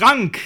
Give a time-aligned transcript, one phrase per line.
[0.00, 0.38] Frank,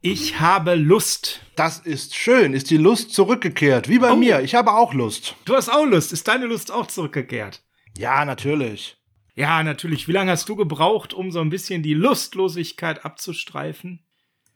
[0.00, 1.40] ich habe Lust.
[1.56, 2.54] Das ist schön.
[2.54, 3.88] Ist die Lust zurückgekehrt?
[3.88, 4.14] Wie bei oh.
[4.14, 4.42] mir.
[4.42, 5.34] Ich habe auch Lust.
[5.44, 6.12] Du hast auch Lust.
[6.12, 7.64] Ist deine Lust auch zurückgekehrt?
[7.98, 8.96] Ja, natürlich.
[9.34, 10.06] Ja, natürlich.
[10.06, 14.04] Wie lange hast du gebraucht, um so ein bisschen die Lustlosigkeit abzustreifen?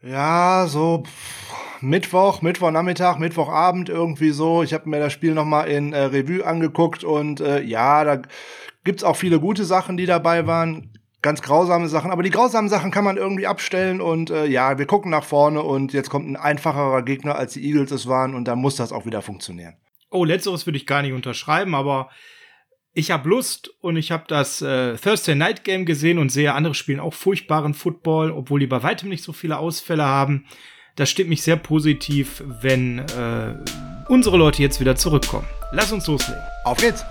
[0.01, 4.63] Ja, so pff, Mittwoch, Mittwochnachmittag, Mittwochabend irgendwie so.
[4.63, 8.23] Ich habe mir das Spiel noch mal in äh, Revue angeguckt und äh, ja, da
[8.85, 10.96] gibt's auch viele gute Sachen, die dabei waren
[11.27, 12.13] ganz grausame Sachen.
[12.13, 15.61] Aber die grausamen Sachen kann man irgendwie abstellen und äh, ja, wir gucken nach vorne
[15.61, 18.93] und jetzt kommt ein einfacherer Gegner, als die Eagles es waren und dann muss das
[18.93, 19.75] auch wieder funktionieren.
[20.09, 22.11] Oh, letzteres würde ich gar nicht unterschreiben, aber
[22.93, 26.75] ich habe Lust und ich habe das äh, Thursday Night Game gesehen und sehe, andere
[26.75, 30.47] spielen auch furchtbaren Football, obwohl die bei weitem nicht so viele Ausfälle haben.
[30.95, 33.55] Das stimmt mich sehr positiv, wenn äh,
[34.09, 35.49] unsere Leute jetzt wieder zurückkommen.
[35.73, 36.41] Lass uns loslegen.
[36.65, 37.05] Auf geht's!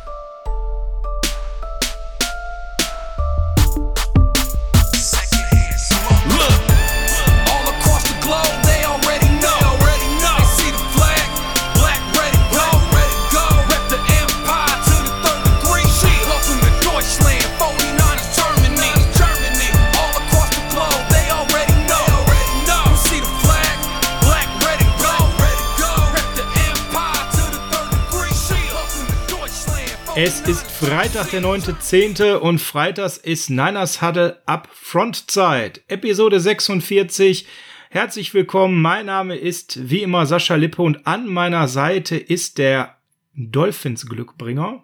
[30.28, 32.38] Es ist Freitag, der 9.10.
[32.38, 35.84] und freitags ist Niners Huddle ab Frontzeit.
[35.88, 37.46] Episode 46.
[37.92, 38.82] Herzlich willkommen.
[38.82, 42.96] Mein Name ist wie immer Sascha Lippe und an meiner Seite ist der
[43.36, 44.82] Dolphins Glückbringer.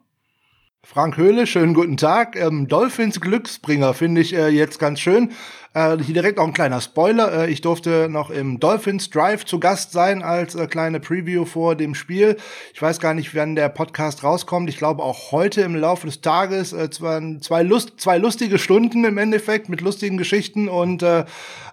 [0.83, 2.36] Frank Höhle, schönen guten Tag.
[2.36, 5.31] Ähm, Dolphins Glücksbringer finde ich äh, jetzt ganz schön.
[5.73, 7.44] Äh, hier direkt auch ein kleiner Spoiler.
[7.45, 11.75] Äh, ich durfte noch im Dolphins Drive zu Gast sein als äh, kleine Preview vor
[11.75, 12.36] dem Spiel.
[12.73, 14.69] Ich weiß gar nicht, wann der Podcast rauskommt.
[14.69, 16.73] Ich glaube auch heute im Laufe des Tages.
[16.73, 21.23] Äh, zwei, Lust, zwei lustige Stunden im Endeffekt mit lustigen Geschichten und äh,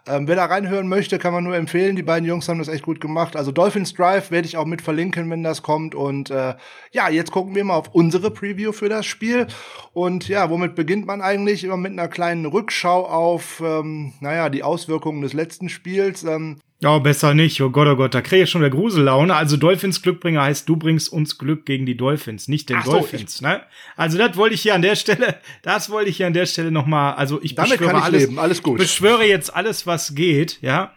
[0.08, 1.94] ähm, wer da reinhören möchte, kann man nur empfehlen.
[1.94, 3.36] Die beiden Jungs haben das echt gut gemacht.
[3.36, 5.94] Also Dolphins Drive werde ich auch mit verlinken, wenn das kommt.
[5.94, 6.54] Und äh,
[6.92, 9.46] ja, jetzt gucken wir mal auf unsere Preview für das Spiel.
[9.92, 11.64] Und ja, womit beginnt man eigentlich?
[11.64, 13.87] Immer mit einer kleinen Rückschau auf, ähm,
[14.20, 16.24] naja, die Auswirkungen des letzten Spiels.
[16.24, 17.60] Ähm, ja, besser nicht.
[17.60, 19.34] Oh Gott, oh Gott, da kriege ich schon wieder Grusellaune.
[19.34, 23.38] Also Dolphins Glückbringer heißt, du bringst uns Glück gegen die Dolphins, nicht den Ach Dolphins.
[23.38, 23.62] So, ne?
[23.96, 26.70] Also das wollte ich hier an der Stelle, das wollte ich hier an der Stelle
[26.70, 27.14] noch mal.
[27.14, 28.38] Also ich Damit beschwöre ich alles, leben.
[28.38, 28.78] alles gut.
[28.78, 30.60] beschwöre jetzt alles, was geht.
[30.62, 30.92] Ja,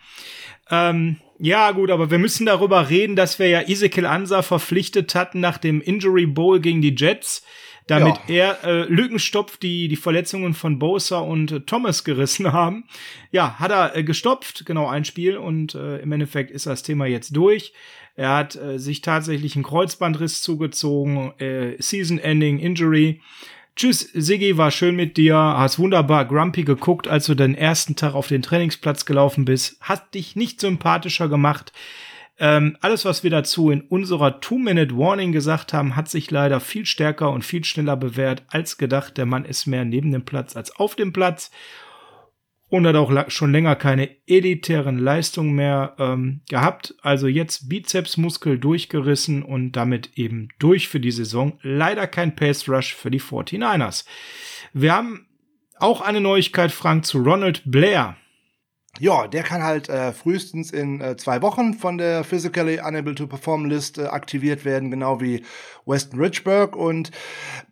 [0.70, 5.40] ähm, ja gut, aber wir müssen darüber reden, dass wir ja Ezekiel Ansa verpflichtet hatten
[5.40, 7.44] nach dem Injury Bowl gegen die Jets
[7.88, 8.58] damit ja.
[8.64, 12.86] er äh, Lücken stopft, die die Verletzungen von Bosa und äh, Thomas gerissen haben.
[13.32, 17.06] Ja, hat er äh, gestopft, genau ein Spiel und äh, im Endeffekt ist das Thema
[17.06, 17.74] jetzt durch.
[18.16, 23.22] Er hat äh, sich tatsächlich einen Kreuzbandriss zugezogen, äh, Season-Ending Injury.
[23.76, 25.36] Tschüss, Siggi, war schön mit dir.
[25.36, 29.78] Hast wunderbar grumpy geguckt, als du den ersten Tag auf den Trainingsplatz gelaufen bist.
[29.82, 31.72] Hat dich nicht sympathischer gemacht.
[32.44, 37.32] Ähm, alles, was wir dazu in unserer Two-Minute-Warning gesagt haben, hat sich leider viel stärker
[37.32, 39.16] und viel schneller bewährt als gedacht.
[39.18, 41.52] Der Mann ist mehr neben dem Platz als auf dem Platz
[42.70, 46.96] und hat auch schon länger keine elitären Leistungen mehr ähm, gehabt.
[47.04, 51.60] Also jetzt Bizepsmuskel durchgerissen und damit eben durch für die Saison.
[51.62, 54.06] Leider kein Pace Rush für die 49ers.
[54.74, 55.28] Wir haben
[55.78, 58.16] auch eine Neuigkeit, Frank, zu Ronald Blair.
[59.00, 63.26] Ja, der kann halt äh, frühestens in äh, zwei Wochen von der Physically Unable to
[63.26, 65.44] Perform List äh, aktiviert werden, genau wie
[65.86, 66.76] Weston Richburg.
[66.76, 67.10] Und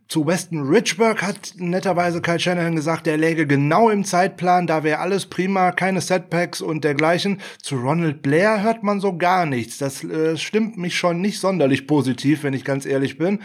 [0.07, 4.99] zu Weston Richburg hat netterweise Kyle Shanahan gesagt, der läge genau im Zeitplan, da wäre
[4.99, 7.41] alles prima, keine Setbacks und dergleichen.
[7.61, 9.77] Zu Ronald Blair hört man so gar nichts.
[9.77, 13.39] Das äh, stimmt mich schon nicht sonderlich positiv, wenn ich ganz ehrlich bin.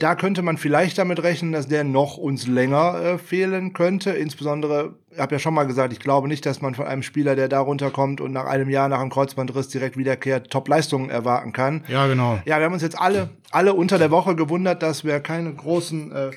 [0.00, 4.10] Da könnte man vielleicht damit rechnen, dass der noch uns länger äh, fehlen könnte.
[4.10, 7.36] Insbesondere, ich habe ja schon mal gesagt, ich glaube nicht, dass man von einem Spieler,
[7.36, 11.84] der da runterkommt und nach einem Jahr nach einem Kreuzbandriss direkt wiederkehrt, Top-Leistungen erwarten kann.
[11.86, 12.38] Ja, genau.
[12.46, 16.12] Ja, wir haben uns jetzt alle, alle unter der Woche gewundert, dass wir keine großen
[16.12, 16.30] äh,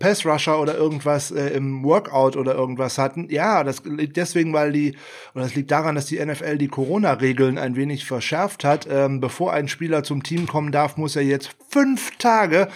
[0.00, 3.28] Pass-Rusher oder irgendwas äh, im Workout oder irgendwas hatten.
[3.28, 4.96] Ja, das liegt deswegen, weil die,
[5.34, 8.88] oder das liegt daran, dass die NFL die Corona-Regeln ein wenig verschärft hat.
[8.90, 12.68] Ähm, bevor ein Spieler zum Team kommen darf, muss er jetzt fünf Tage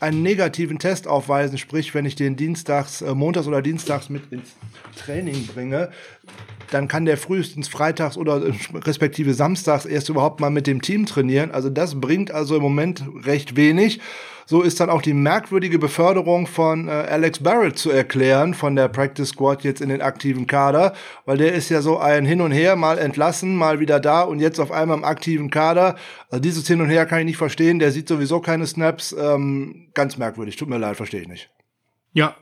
[0.00, 4.54] einen negativen Test aufweisen, sprich, wenn ich den dienstags, äh, montags oder dienstags mit ins
[4.96, 5.90] Training bringe,
[6.70, 11.06] dann kann der frühestens freitags oder äh, respektive samstags erst überhaupt mal mit dem Team
[11.06, 11.50] trainieren.
[11.50, 14.00] Also das bringt also im Moment recht wenig.
[14.50, 18.88] So ist dann auch die merkwürdige Beförderung von äh, Alex Barrett zu erklären, von der
[18.88, 20.94] Practice Squad jetzt in den aktiven Kader,
[21.26, 24.40] weil der ist ja so ein Hin und Her, mal entlassen, mal wieder da und
[24.40, 25.96] jetzt auf einmal im aktiven Kader.
[26.30, 29.12] Also dieses Hin und Her kann ich nicht verstehen, der sieht sowieso keine Snaps.
[29.12, 31.50] Ähm, ganz merkwürdig, tut mir leid, verstehe ich nicht.
[32.14, 32.34] Ja,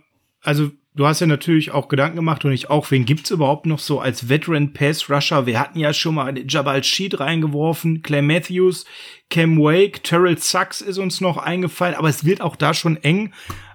[0.43, 3.79] also du hast ja natürlich auch Gedanken gemacht und ich auch, wen gibt's überhaupt noch
[3.79, 5.47] so als Veteran Pass Rusher?
[5.47, 8.87] Wir hatten ja schon mal Jabal Sheed reingeworfen, Claire Matthews,
[9.31, 13.33] Cam Wake, Terrell Sachs ist uns noch eingefallen, aber es wird auch da schon eng.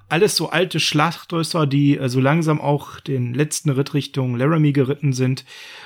[0.10, 5.14] Alles so alte Schlachtrösser, die äh, so langsam auch den letzten Ritt Richtung Laramie geritten
[5.14, 5.46] sind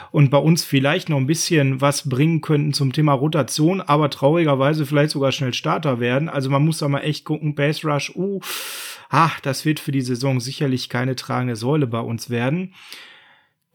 [0.10, 4.88] und bei uns vielleicht noch ein bisschen was bringen könnten zum Thema Rotation, aber traurigerweise
[4.88, 6.28] vielleicht sogar schnell Starter werden.
[6.28, 8.40] Also man muss da mal echt gucken, Base Rush, uh,
[9.10, 12.74] ach, das wird für die Saison sicherlich keine tragende Säule bei uns werden.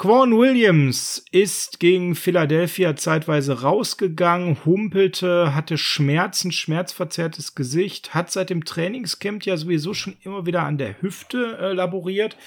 [0.00, 8.64] Quan Williams ist gegen Philadelphia zeitweise rausgegangen, humpelte, hatte Schmerzen, schmerzverzerrtes Gesicht, hat seit dem
[8.64, 12.38] Trainingscamp ja sowieso schon immer wieder an der Hüfte äh, laboriert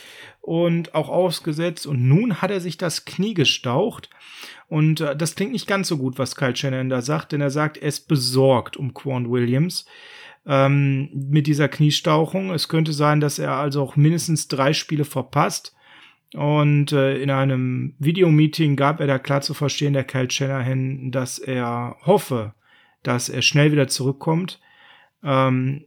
[0.41, 1.85] und auch ausgesetzt.
[1.85, 4.09] Und nun hat er sich das Knie gestaucht.
[4.67, 7.51] Und äh, das klingt nicht ganz so gut, was Kyle Shannon da sagt, denn er
[7.51, 9.85] sagt, er ist besorgt um Quan Williams
[10.45, 12.51] ähm, mit dieser Kniestauchung.
[12.51, 15.75] Es könnte sein, dass er also auch mindestens drei Spiele verpasst.
[16.33, 21.37] Und äh, in einem Videomeeting gab er da klar zu verstehen, der Kyle Shanahan, dass
[21.37, 22.53] er hoffe,
[23.03, 24.59] dass er schnell wieder zurückkommt.
[25.23, 25.85] Ähm,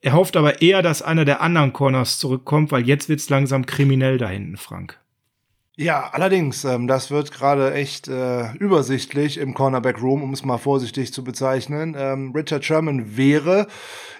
[0.00, 4.18] er hofft aber eher, dass einer der anderen Corners zurückkommt, weil jetzt wird's langsam kriminell
[4.18, 5.00] da hinten, Frank.
[5.76, 10.58] Ja, allerdings, ähm, das wird gerade echt äh, übersichtlich im Cornerback Room, um es mal
[10.58, 11.96] vorsichtig zu bezeichnen.
[11.98, 13.66] Ähm, Richard Sherman wäre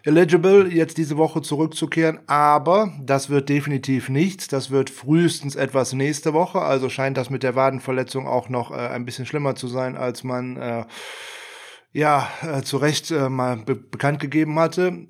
[0.02, 4.48] eligible, jetzt diese Woche zurückzukehren, aber das wird definitiv nichts.
[4.48, 6.60] Das wird frühestens etwas nächste Woche.
[6.60, 10.24] Also scheint das mit der Wadenverletzung auch noch äh, ein bisschen schlimmer zu sein, als
[10.24, 10.84] man äh,
[11.92, 15.06] ja äh, zu Recht äh, mal be bekannt gegeben hatte.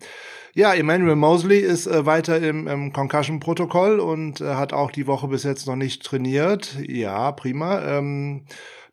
[0.57, 5.27] Ja, Emmanuel Mosley ist äh, weiter im, im Concussion-Protokoll und äh, hat auch die Woche
[5.27, 6.77] bis jetzt noch nicht trainiert.
[6.87, 7.83] Ja, prima.
[7.83, 8.45] Ähm,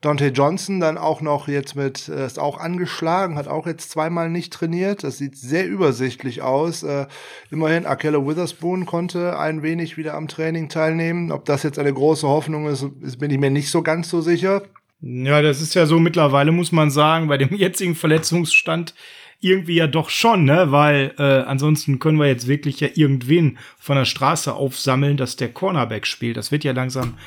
[0.02, 4.32] Dante Johnson dann auch noch jetzt mit, äh, ist auch angeschlagen, hat auch jetzt zweimal
[4.32, 5.04] nicht trainiert.
[5.04, 6.82] Das sieht sehr übersichtlich aus.
[6.82, 7.06] Äh,
[7.52, 11.32] immerhin, Akella Witherspoon konnte ein wenig wieder am Training teilnehmen.
[11.32, 14.22] Ob das jetzt eine große Hoffnung ist, ist bin ich mir nicht so ganz so
[14.22, 14.64] sicher.
[15.02, 18.96] Ja, das ist ja so mittlerweile, muss man sagen, bei dem jetzigen Verletzungsstand
[19.42, 20.72] irgendwie ja doch schon, ne?
[20.72, 25.50] Weil äh, ansonsten können wir jetzt wirklich ja irgendwen von der Straße aufsammeln, dass der
[25.50, 26.38] Cornerback spielt.
[26.38, 27.18] Das wird ja langsam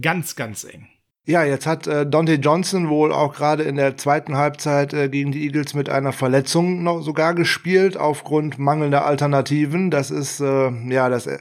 [0.00, 0.88] ganz, ganz eng.
[1.26, 5.32] Ja, jetzt hat äh, Dante Johnson wohl auch gerade in der zweiten Halbzeit äh, gegen
[5.32, 9.90] die Eagles mit einer Verletzung noch sogar gespielt aufgrund mangelnder Alternativen.
[9.90, 11.38] Das ist äh, ja das äh,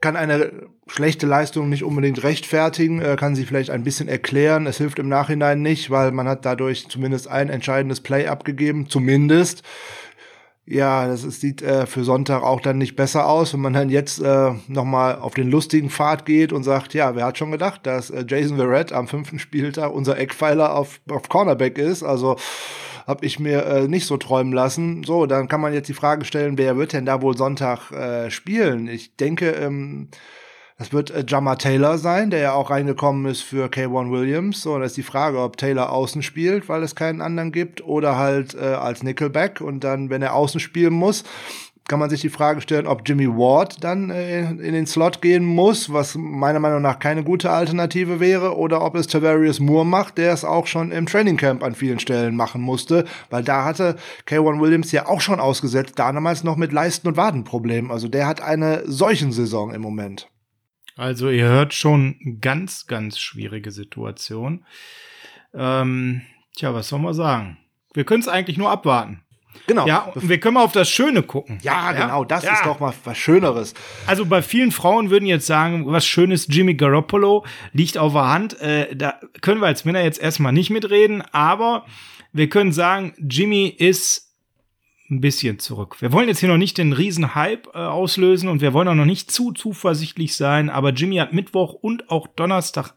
[0.00, 0.52] kann eine
[0.90, 4.66] schlechte Leistung nicht unbedingt rechtfertigen, äh, kann sie vielleicht ein bisschen erklären.
[4.66, 9.62] Es hilft im Nachhinein nicht, weil man hat dadurch zumindest ein entscheidendes Play abgegeben, zumindest.
[10.66, 13.88] Ja, das ist, sieht äh, für Sonntag auch dann nicht besser aus, wenn man dann
[13.88, 17.86] jetzt äh, nochmal auf den lustigen Pfad geht und sagt, ja, wer hat schon gedacht,
[17.86, 22.02] dass äh, Jason Verrett am fünften Spieltag unser Eckpfeiler auf, auf Cornerback ist.
[22.02, 22.36] Also
[23.06, 25.02] habe ich mir äh, nicht so träumen lassen.
[25.02, 28.30] So, dann kann man jetzt die Frage stellen, wer wird denn da wohl Sonntag äh,
[28.30, 28.86] spielen?
[28.86, 30.08] Ich denke, ähm,
[30.80, 34.62] das wird äh, Jammer Taylor sein, der ja auch reingekommen ist für K1 Williams.
[34.62, 38.16] So, da ist die Frage, ob Taylor außen spielt, weil es keinen anderen gibt, oder
[38.16, 39.60] halt äh, als Nickelback.
[39.60, 41.24] Und dann, wenn er außen spielen muss,
[41.86, 45.44] kann man sich die Frage stellen, ob Jimmy Ward dann äh, in den Slot gehen
[45.44, 50.16] muss, was meiner Meinung nach keine gute Alternative wäre, oder ob es Tavarius Moore macht,
[50.16, 53.96] der es auch schon im Training Camp an vielen Stellen machen musste, weil da hatte
[54.26, 57.90] K1 Williams ja auch schon ausgesetzt, damals noch mit Leisten- und Wadenproblemen.
[57.90, 60.30] Also der hat eine solchen Saison im Moment.
[61.00, 64.66] Also ihr hört schon ganz, ganz schwierige Situation.
[65.54, 66.20] Ähm,
[66.54, 67.56] tja, was soll man sagen?
[67.94, 69.22] Wir können es eigentlich nur abwarten.
[69.66, 69.86] Genau.
[69.86, 71.58] Ja, und wir können mal auf das Schöne gucken.
[71.62, 72.52] Ja, genau, das ja.
[72.52, 73.72] ist doch mal was Schöneres.
[74.06, 78.60] Also bei vielen Frauen würden jetzt sagen, was Schönes, Jimmy Garoppolo liegt auf der Hand.
[78.60, 81.86] Äh, da können wir als Männer jetzt erstmal nicht mitreden, aber
[82.34, 84.29] wir können sagen, Jimmy ist
[85.10, 86.00] ein bisschen zurück.
[86.00, 88.94] Wir wollen jetzt hier noch nicht den riesen Hype äh, auslösen und wir wollen auch
[88.94, 92.94] noch nicht zu zuversichtlich sein, aber Jimmy hat Mittwoch und auch Donnerstag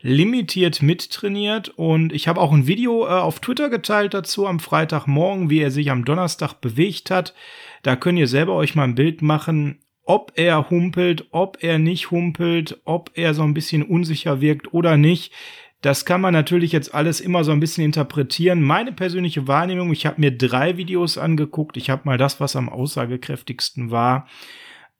[0.00, 5.50] limitiert mittrainiert und ich habe auch ein Video äh, auf Twitter geteilt dazu am Freitagmorgen,
[5.50, 7.34] wie er sich am Donnerstag bewegt hat.
[7.82, 12.10] Da könnt ihr selber euch mal ein Bild machen, ob er humpelt, ob er nicht
[12.10, 15.32] humpelt, ob er so ein bisschen unsicher wirkt oder nicht.
[15.80, 18.62] Das kann man natürlich jetzt alles immer so ein bisschen interpretieren.
[18.62, 21.76] Meine persönliche Wahrnehmung, ich habe mir drei Videos angeguckt.
[21.76, 24.26] Ich habe mal das, was am aussagekräftigsten war,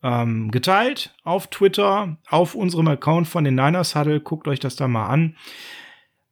[0.05, 4.21] ähm, geteilt auf Twitter, auf unserem Account von den Niners Huddle.
[4.21, 5.37] Guckt euch das da mal an.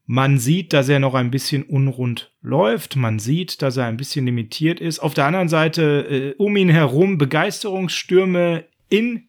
[0.09, 2.95] Man sieht, dass er noch ein bisschen unrund läuft.
[2.95, 5.01] Man sieht, dass er ein bisschen limitiert ist.
[5.01, 9.29] Auf der anderen Seite äh, um ihn herum Begeisterungsstürme in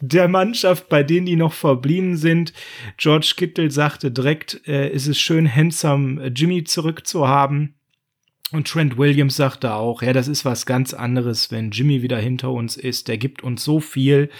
[0.00, 2.52] der Mannschaft, bei denen die noch verblieben sind.
[2.96, 7.74] George Kittle sagte direkt, äh, ist es schön, handsome Jimmy zurückzuhaben.
[8.52, 12.52] Und Trent Williams sagte auch, ja, das ist was ganz anderes, wenn Jimmy wieder hinter
[12.52, 13.08] uns ist.
[13.08, 14.30] Der gibt uns so viel.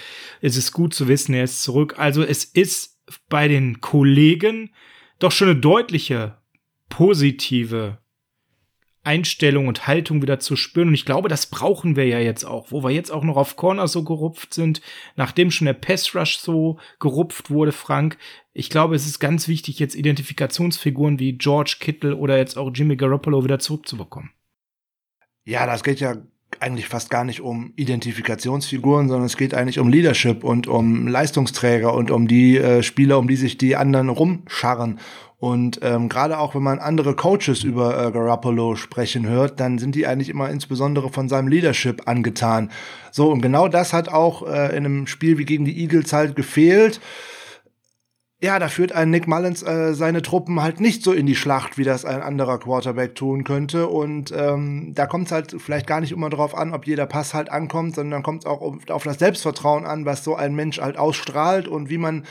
[0.41, 1.95] Es ist gut zu wissen, er ist zurück.
[1.97, 4.71] Also es ist bei den Kollegen
[5.19, 6.37] doch schon eine deutliche
[6.89, 7.97] positive
[9.05, 10.89] Einstellung und Haltung wieder zu spüren.
[10.89, 13.55] Und ich glaube, das brauchen wir ja jetzt auch, wo wir jetzt auch noch auf
[13.55, 14.81] Corner so gerupft sind,
[15.15, 18.17] nachdem schon der Pass Rush so gerupft wurde, Frank.
[18.53, 22.95] Ich glaube, es ist ganz wichtig, jetzt Identifikationsfiguren wie George Kittle oder jetzt auch Jimmy
[22.95, 24.31] Garoppolo wieder zurückzubekommen.
[25.45, 26.17] Ja, das geht ja
[26.59, 31.93] eigentlich fast gar nicht um Identifikationsfiguren, sondern es geht eigentlich um Leadership und um Leistungsträger
[31.93, 34.99] und um die äh, Spieler, um die sich die anderen rumscharren.
[35.37, 39.93] Und ähm, gerade auch wenn man andere Coaches über äh, Garoppolo sprechen hört, dann sind
[39.93, 42.71] die eigentlich immer insbesondere von seinem Leadership angetan.
[43.11, 46.35] So, und genau das hat auch äh, in einem Spiel wie gegen die Eagles halt
[46.35, 47.01] gefehlt
[48.45, 51.79] ja, da führt ein Nick Mullins äh, seine Truppen halt nicht so in die Schlacht,
[51.79, 53.87] wie das ein anderer Quarterback tun könnte.
[53.87, 57.33] Und ähm, da kommt es halt vielleicht gar nicht immer darauf an, ob jeder Pass
[57.33, 60.95] halt ankommt, sondern kommt es auch auf das Selbstvertrauen an, was so ein Mensch halt
[60.95, 62.23] ausstrahlt und wie man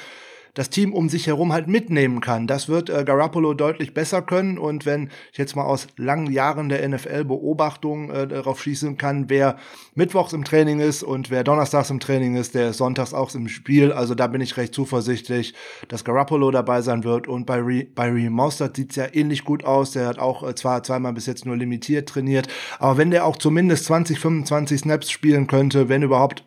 [0.54, 2.46] das Team um sich herum halt mitnehmen kann.
[2.46, 4.56] Das wird äh, Garoppolo deutlich besser können.
[4.56, 9.56] Und wenn ich jetzt mal aus langen Jahren der NFL-Beobachtung äh, darauf schließen kann, wer
[9.94, 13.48] mittwochs im Training ist und wer donnerstags im Training ist, der ist sonntags auch im
[13.48, 13.92] Spiel.
[13.92, 15.54] Also da bin ich recht zuversichtlich,
[15.88, 17.26] dass Garoppolo dabei sein wird.
[17.26, 19.90] Und bei, Re bei Reem Mostert sieht's ja ähnlich gut aus.
[19.90, 23.36] Der hat auch äh, zwar zweimal bis jetzt nur limitiert trainiert, aber wenn der auch
[23.36, 26.44] zumindest 20, 25 Snaps spielen könnte, wenn überhaupt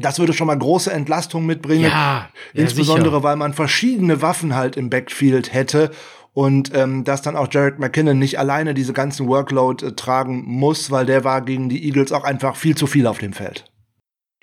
[0.00, 1.84] das würde schon mal große Entlastung mitbringen.
[1.84, 3.22] Ja, ja insbesondere, sicher.
[3.22, 5.90] weil man verschiedene Waffen halt im Backfield hätte
[6.32, 10.90] und ähm, dass dann auch Jared McKinnon nicht alleine diese ganzen Workload äh, tragen muss,
[10.90, 13.64] weil der war gegen die Eagles auch einfach viel zu viel auf dem Feld.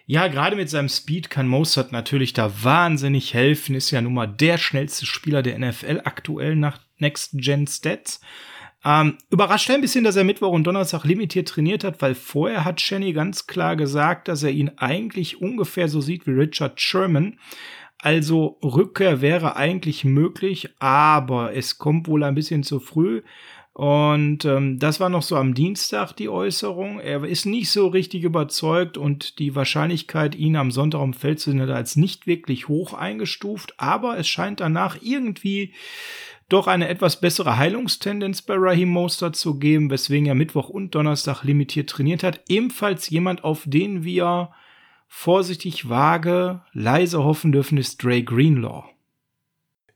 [0.05, 3.75] Ja, gerade mit seinem Speed kann Mostert natürlich da wahnsinnig helfen.
[3.75, 8.19] Ist ja nun mal der schnellste Spieler der NFL aktuell nach Next Gen Stats.
[8.85, 12.81] Ähm, überrascht ein bisschen, dass er Mittwoch und Donnerstag limitiert trainiert hat, weil vorher hat
[12.81, 17.39] Shenny ganz klar gesagt, dass er ihn eigentlich ungefähr so sieht wie Richard Sherman.
[17.99, 23.21] Also Rückkehr wäre eigentlich möglich, aber es kommt wohl ein bisschen zu früh.
[23.71, 26.99] Und ähm, das war noch so am Dienstag die Äußerung.
[26.99, 31.49] Er ist nicht so richtig überzeugt und die Wahrscheinlichkeit, ihn am Sonntag am Feld zu
[31.49, 33.73] sehen, hat er als nicht wirklich hoch eingestuft.
[33.77, 35.73] Aber es scheint danach irgendwie
[36.53, 41.43] doch eine etwas bessere Heilungstendenz bei Raheem Mostert zu geben, weswegen er Mittwoch und Donnerstag
[41.43, 42.41] limitiert trainiert hat.
[42.47, 44.51] Ebenfalls jemand, auf den wir
[45.07, 48.83] vorsichtig vage, leise hoffen dürfen, ist Dre Greenlaw.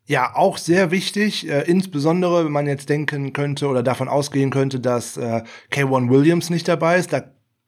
[0.06, 4.80] Ja, auch sehr wichtig, äh, insbesondere wenn man jetzt denken könnte oder davon ausgehen könnte,
[4.80, 7.14] dass äh, K1 Williams nicht dabei ist.
[7.14, 7.24] Da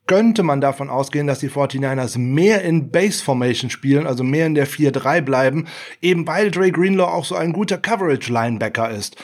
[0.09, 4.55] könnte man davon ausgehen, dass die 49ers mehr in Base Formation spielen, also mehr in
[4.55, 5.67] der 4-3 bleiben,
[6.01, 9.17] eben weil Dre Greenlaw auch so ein guter Coverage Linebacker ist.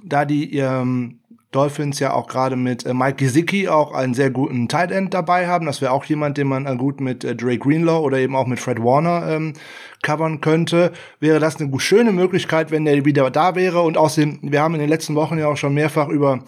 [0.00, 1.18] Da die ähm,
[1.50, 5.48] Dolphins ja auch gerade mit äh, Mike Gesicki auch einen sehr guten Tight End dabei
[5.48, 5.66] haben.
[5.66, 8.46] Das wäre auch jemand, den man äh, gut mit äh, Dre Greenlaw oder eben auch
[8.46, 9.54] mit Fred Warner ähm,
[10.02, 10.92] covern könnte.
[11.18, 13.80] Wäre das eine schöne Möglichkeit, wenn der wieder da wäre.
[13.80, 16.44] Und außerdem, wir haben in den letzten Wochen ja auch schon mehrfach über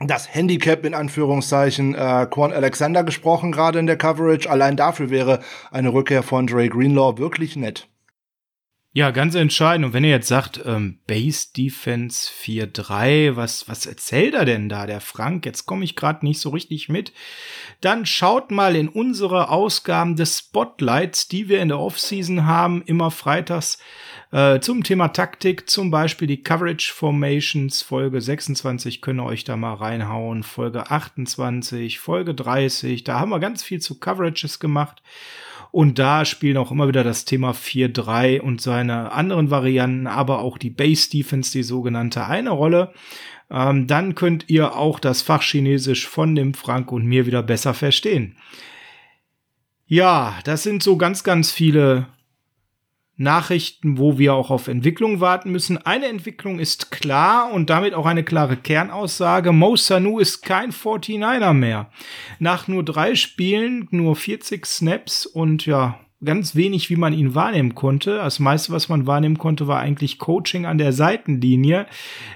[0.00, 4.48] das Handicap in Anführungszeichen äh, Quan Alexander gesprochen, gerade in der Coverage.
[4.48, 5.40] Allein dafür wäre
[5.70, 7.86] eine Rückkehr von Dre Greenlaw wirklich nett.
[8.92, 9.86] Ja, ganz entscheidend.
[9.86, 14.86] Und wenn ihr jetzt sagt, ähm, Base Defense 4-3, was, was erzählt er denn da,
[14.86, 15.46] der Frank?
[15.46, 17.12] Jetzt komme ich gerade nicht so richtig mit.
[17.80, 23.12] Dann schaut mal in unsere Ausgaben des Spotlights, die wir in der Offseason haben, immer
[23.12, 23.78] freitags
[24.32, 29.56] äh, zum Thema Taktik, zum Beispiel die Coverage Formations, Folge 26 könnt ihr euch da
[29.56, 35.02] mal reinhauen, Folge 28, Folge 30, da haben wir ganz viel zu Coverages gemacht.
[35.72, 40.58] Und da spielen auch immer wieder das Thema 4-3 und seine anderen Varianten, aber auch
[40.58, 42.92] die Base Defense, die sogenannte, eine Rolle.
[43.50, 48.36] Ähm, dann könnt ihr auch das Fachchinesisch von dem Frank und mir wieder besser verstehen.
[49.86, 52.08] Ja, das sind so ganz, ganz viele
[53.20, 55.76] Nachrichten, wo wir auch auf Entwicklung warten müssen.
[55.76, 59.52] Eine Entwicklung ist klar und damit auch eine klare Kernaussage.
[59.52, 61.90] Mo Sanu ist kein 49er mehr.
[62.38, 67.74] Nach nur drei Spielen, nur 40 Snaps und ja, ganz wenig, wie man ihn wahrnehmen
[67.74, 68.16] konnte.
[68.16, 71.86] Das meiste, was man wahrnehmen konnte, war eigentlich Coaching an der Seitenlinie.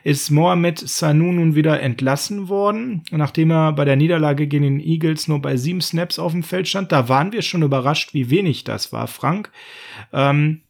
[0.02, 5.28] Ist Mohamed Sanu nun wieder entlassen worden, nachdem er bei der Niederlage gegen den Eagles
[5.28, 6.92] nur bei sieben Snaps auf dem Feld stand.
[6.92, 9.50] Da waren wir schon überrascht, wie wenig das war, Frank.
[10.12, 10.60] Ähm,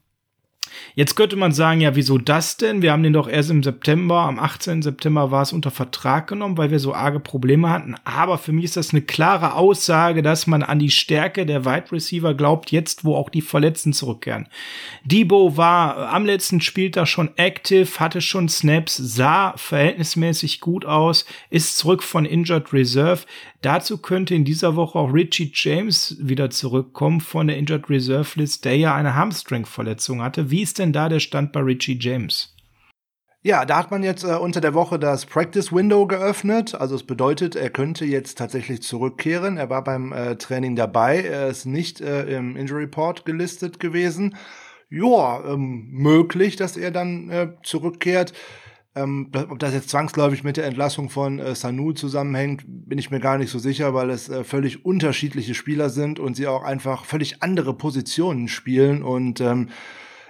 [0.96, 2.80] Jetzt könnte man sagen, ja, wieso das denn?
[2.80, 4.80] Wir haben den doch erst im September, am 18.
[4.80, 7.96] September war es unter Vertrag genommen, weil wir so arge Probleme hatten.
[8.04, 11.90] Aber für mich ist das eine klare Aussage, dass man an die Stärke der Wide
[11.90, 14.46] Receiver glaubt, jetzt wo auch die Verletzten zurückkehren.
[15.02, 21.76] Debo war am letzten Spieltag schon active, hatte schon Snaps, sah verhältnismäßig gut aus, ist
[21.76, 23.22] zurück von Injured Reserve.
[23.64, 28.66] Dazu könnte in dieser Woche auch Richie James wieder zurückkommen von der Injured Reserve List,
[28.66, 30.50] der ja eine Hamstring-Verletzung hatte.
[30.50, 32.54] Wie ist denn da der Stand bei Richie James?
[33.40, 36.74] Ja, da hat man jetzt äh, unter der Woche das Practice Window geöffnet.
[36.74, 39.56] Also es bedeutet, er könnte jetzt tatsächlich zurückkehren.
[39.56, 41.22] Er war beim äh, Training dabei.
[41.22, 44.36] Er ist nicht äh, im Injury Report gelistet gewesen.
[44.90, 48.34] Ja, ähm, möglich, dass er dann äh, zurückkehrt.
[48.96, 53.18] Ähm, ob das jetzt zwangsläufig mit der Entlassung von äh, Sanu zusammenhängt, bin ich mir
[53.18, 57.04] gar nicht so sicher, weil es äh, völlig unterschiedliche Spieler sind und sie auch einfach
[57.04, 59.70] völlig andere Positionen spielen und ähm,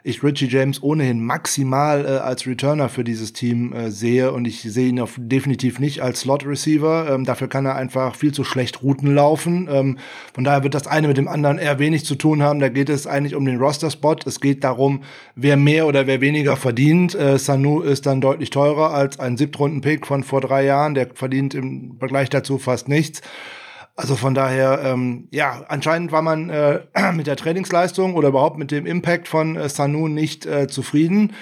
[0.06, 4.60] ich Richie James ohnehin maximal äh, als Returner für dieses Team äh, sehe und ich
[4.60, 7.08] sehe ihn auf, definitiv nicht als Slot Receiver.
[7.10, 9.66] Ähm, dafür kann er einfach viel zu schlecht Routen laufen.
[9.72, 9.96] Ähm,
[10.34, 12.60] von daher wird das eine mit dem anderen eher wenig zu tun haben.
[12.60, 14.16] Da geht es eigentlich um den Roster-Spot.
[14.26, 15.04] Es geht darum,
[15.36, 17.14] wer mehr oder wer weniger verdient.
[17.14, 20.94] Äh, Sanu ist dann deutlich teurer als ein Siebtrunden-Pick von vor drei Jahren.
[20.94, 23.22] Der verdient im Vergleich dazu fast nichts.
[23.96, 26.80] Also von daher, ähm, ja, anscheinend war man äh,
[27.12, 31.32] mit der Trainingsleistung oder überhaupt mit dem Impact von äh, Sanu nicht äh, zufrieden.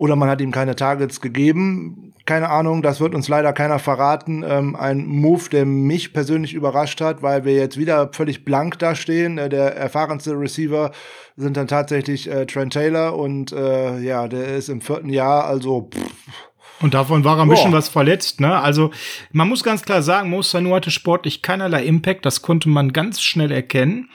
[0.00, 2.14] Oder man hat ihm keine Targets gegeben.
[2.24, 4.42] Keine Ahnung, das wird uns leider keiner verraten.
[4.48, 9.36] Ähm, ein Move, der mich persönlich überrascht hat, weil wir jetzt wieder völlig blank dastehen.
[9.36, 10.92] Äh, der erfahrenste Receiver
[11.36, 15.90] sind dann tatsächlich äh, Trent Taylor und äh, ja, der ist im vierten Jahr, also
[15.92, 16.49] pff,
[16.80, 17.54] und davon war er ein Boah.
[17.54, 18.58] bisschen was verletzt, ne?
[18.60, 18.90] Also,
[19.32, 23.20] man muss ganz klar sagen, Mo Sanu hatte sportlich keinerlei Impact, das konnte man ganz
[23.20, 24.08] schnell erkennen.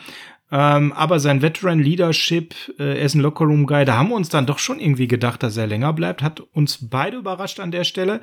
[0.58, 4.30] Ähm, aber sein Veteran Leadership, äh, er ist ein Lockerroom Guy, da haben wir uns
[4.30, 6.22] dann doch schon irgendwie gedacht, dass er länger bleibt.
[6.22, 8.22] Hat uns beide überrascht an der Stelle.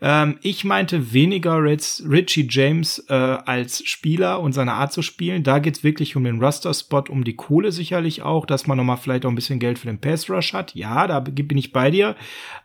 [0.00, 5.42] Ähm, ich meinte weniger Richie James äh, als Spieler und seine Art zu spielen.
[5.42, 9.26] Da geht's wirklich um den Roster-Spot, um die Kohle sicherlich auch, dass man nochmal vielleicht
[9.26, 10.74] auch ein bisschen Geld für den Pass Rush hat.
[10.74, 12.16] Ja, da bin ich bei dir.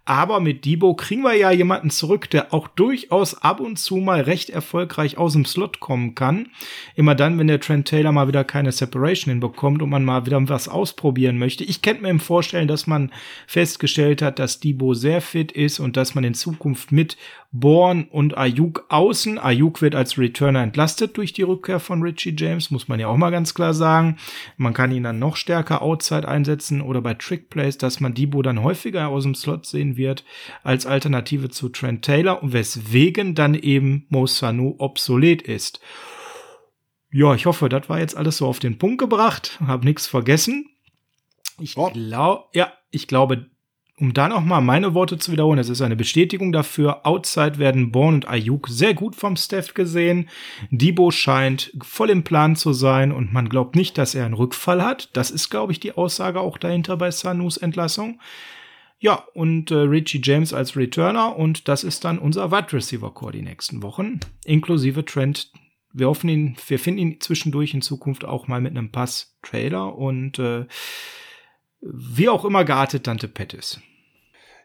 [0.05, 4.21] Aber mit Debo kriegen wir ja jemanden zurück, der auch durchaus ab und zu mal
[4.21, 6.47] recht erfolgreich aus dem Slot kommen kann.
[6.95, 10.25] Immer dann, wenn der Trent Taylor mal wieder keine Separation Separation hinbekommt und man mal
[10.25, 11.63] wieder was ausprobieren möchte.
[11.63, 13.11] Ich könnte mir vorstellen, dass man
[13.47, 17.17] festgestellt hat, dass Debo sehr fit ist und dass man in Zukunft mit
[17.51, 22.69] Born und Ayuk außen, Ayuk wird als Returner entlastet durch die Rückkehr von Richie James,
[22.69, 24.17] muss man ja auch mal ganz klar sagen.
[24.57, 28.43] Man kann ihn dann noch stärker outside einsetzen oder bei Trick Plays, dass man Debo
[28.43, 30.23] dann häufiger aus dem Slot sehen wird
[30.63, 35.79] als Alternative zu Trent Taylor und weswegen dann eben Mo Sanu obsolet ist.
[37.11, 39.59] Ja, ich hoffe, das war jetzt alles so auf den Punkt gebracht.
[39.65, 40.69] Hab nichts vergessen.
[41.59, 41.89] Ich oh.
[41.89, 43.47] glaube, ja, ich glaube,
[43.99, 47.05] um da noch mal meine Worte zu wiederholen, das ist eine Bestätigung dafür.
[47.05, 50.29] Outside werden Born und Ayuk sehr gut vom Steph gesehen.
[50.69, 54.83] Debo scheint voll im Plan zu sein und man glaubt nicht, dass er einen Rückfall
[54.83, 55.09] hat.
[55.13, 58.19] Das ist, glaube ich, die Aussage auch dahinter bei Sanus Entlassung.
[58.99, 63.31] Ja, und äh, Richie James als Returner und das ist dann unser Wide Receiver Core
[63.31, 65.51] die nächsten Wochen, inklusive Trent
[65.91, 70.39] wir hoffen ihn, wir finden ihn zwischendurch in Zukunft auch mal mit einem Pass-Trailer und
[70.39, 70.65] äh,
[71.81, 73.81] wie auch immer geartet Dante Pettis.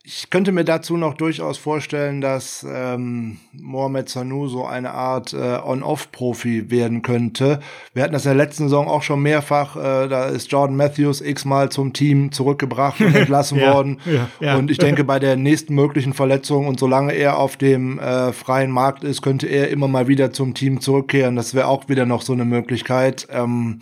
[0.07, 5.59] Ich könnte mir dazu noch durchaus vorstellen, dass ähm, Mohamed Sanu so eine Art äh,
[5.65, 7.61] On-Off-Profi werden könnte.
[7.95, 9.77] Wir hatten das in der letzten Saison auch schon mehrfach.
[9.77, 13.99] Äh, da ist Jordan Matthews x-mal zum Team zurückgebracht und entlassen ja, worden.
[14.05, 14.57] Ja, ja.
[14.57, 18.73] Und ich denke, bei der nächsten möglichen Verletzung und solange er auf dem äh, freien
[18.73, 21.35] Markt ist, könnte er immer mal wieder zum Team zurückkehren.
[21.35, 23.27] Das wäre auch wieder noch so eine Möglichkeit.
[23.31, 23.81] Ähm,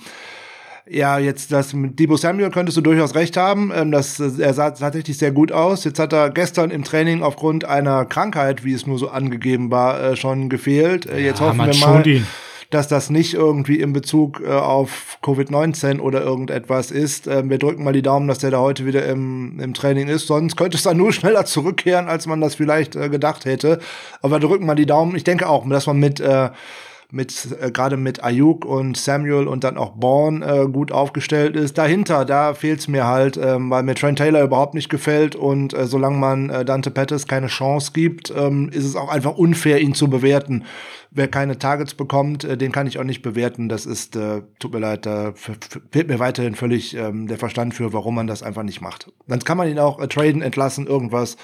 [0.92, 3.72] ja, jetzt das mit Debo Samuel könntest du durchaus recht haben.
[3.74, 5.84] Ähm, das, er sah tatsächlich sehr gut aus.
[5.84, 10.00] Jetzt hat er gestern im Training aufgrund einer Krankheit, wie es nur so angegeben war,
[10.02, 11.06] äh, schon gefehlt.
[11.06, 12.04] Äh, jetzt ja, hoffen wir mal,
[12.68, 17.26] dass das nicht irgendwie in Bezug äh, auf Covid-19 oder irgendetwas ist.
[17.26, 20.26] Ähm, wir drücken mal die Daumen, dass der da heute wieder im, im Training ist.
[20.26, 23.78] Sonst könnte es dann nur schneller zurückkehren, als man das vielleicht äh, gedacht hätte.
[24.20, 25.16] Aber wir drücken mal die Daumen.
[25.16, 26.50] Ich denke auch, dass man mit äh,
[27.12, 31.76] mit äh, gerade mit Ayuk und Samuel und dann auch Bourne äh, gut aufgestellt ist.
[31.76, 35.86] Dahinter, da fehlt's mir halt, ähm, weil mir Trent Taylor überhaupt nicht gefällt und äh,
[35.86, 39.94] solange man äh, Dante Pettis keine Chance gibt, ähm, ist es auch einfach unfair, ihn
[39.94, 40.64] zu bewerten.
[41.10, 43.68] Wer keine Targets bekommt, äh, den kann ich auch nicht bewerten.
[43.68, 47.92] Das ist, äh, tut mir leid, da fehlt mir weiterhin völlig ähm, der Verstand für,
[47.92, 49.12] warum man das einfach nicht macht.
[49.26, 51.36] Dann kann man ihn auch äh, traden, entlassen, irgendwas.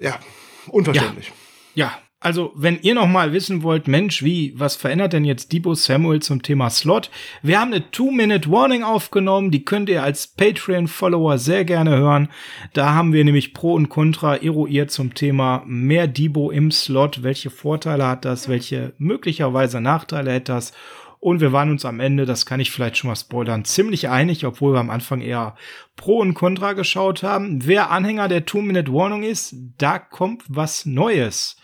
[0.00, 0.18] Ja,
[0.66, 1.32] unverständlich.
[1.74, 1.86] Ja.
[1.86, 5.74] ja Also, wenn ihr noch mal wissen wollt, Mensch, wie, was verändert denn jetzt Debo
[5.74, 7.10] Samuel zum Thema Slot?
[7.42, 12.28] Wir haben eine Two-Minute-Warning aufgenommen, die könnt ihr als Patreon-Follower sehr gerne hören.
[12.74, 17.22] Da haben wir nämlich Pro und Contra eruiert zum Thema mehr Debo im Slot.
[17.22, 18.50] Welche Vorteile hat das?
[18.50, 20.72] Welche möglicherweise Nachteile hätte das?
[21.20, 24.44] Und wir waren uns am Ende, das kann ich vielleicht schon mal spoilern, ziemlich einig,
[24.44, 25.54] obwohl wir am Anfang eher
[25.96, 27.66] Pro und Contra geschaut haben.
[27.66, 31.56] Wer Anhänger der Two-Minute-Warning ist, da kommt was Neues.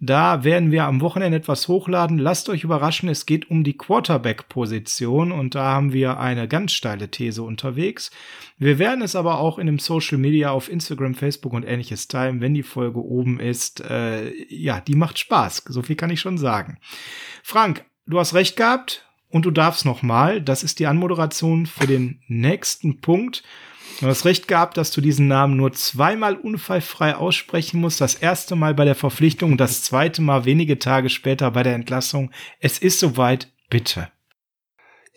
[0.00, 2.18] Da werden wir am Wochenende etwas hochladen.
[2.18, 7.10] Lasst euch überraschen, es geht um die Quarterback-Position und da haben wir eine ganz steile
[7.10, 8.12] These unterwegs.
[8.58, 12.40] Wir werden es aber auch in dem Social Media auf Instagram, Facebook und ähnliches teilen,
[12.40, 13.80] wenn die Folge oben ist.
[13.80, 15.64] Äh, ja, die macht Spaß.
[15.66, 16.78] So viel kann ich schon sagen.
[17.42, 20.40] Frank, du hast recht gehabt und du darfst noch mal.
[20.40, 23.42] Das ist die Anmoderation für den nächsten Punkt.
[24.00, 28.00] Du hast recht gehabt, dass du diesen Namen nur zweimal unfallfrei aussprechen musst.
[28.00, 31.74] Das erste Mal bei der Verpflichtung und das zweite Mal wenige Tage später bei der
[31.74, 32.30] Entlassung.
[32.60, 34.08] Es ist soweit, bitte.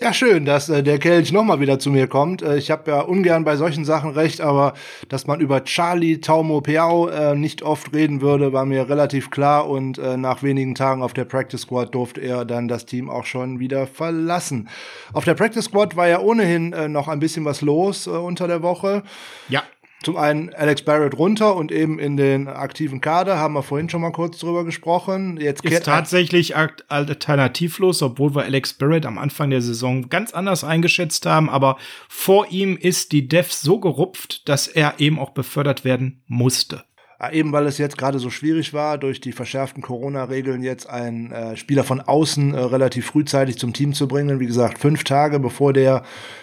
[0.03, 2.41] Ja, schön, dass äh, der Kelch nochmal wieder zu mir kommt.
[2.41, 4.73] Äh, ich habe ja ungern bei solchen Sachen recht, aber
[5.09, 9.69] dass man über Charlie Taumo Peau äh, nicht oft reden würde, war mir relativ klar.
[9.69, 13.25] Und äh, nach wenigen Tagen auf der Practice Squad durfte er dann das Team auch
[13.25, 14.69] schon wieder verlassen.
[15.13, 18.47] Auf der Practice Squad war ja ohnehin äh, noch ein bisschen was los äh, unter
[18.47, 19.03] der Woche.
[19.49, 19.61] Ja.
[20.03, 24.01] Zum einen Alex Barrett runter und eben in den aktiven Kader, haben wir vorhin schon
[24.01, 25.37] mal kurz drüber gesprochen.
[25.39, 31.25] Jetzt ist tatsächlich alternativlos, obwohl wir Alex Barrett am Anfang der Saison ganz anders eingeschätzt
[31.25, 31.77] haben, aber
[32.09, 36.83] vor ihm ist die Dev so gerupft, dass er eben auch befördert werden musste.
[37.23, 41.31] Ah, eben weil es jetzt gerade so schwierig war, durch die verschärften Corona-Regeln jetzt einen
[41.31, 44.39] äh, Spieler von außen äh, relativ frühzeitig zum Team zu bringen.
[44.39, 46.01] Wie gesagt, fünf Tage bevor der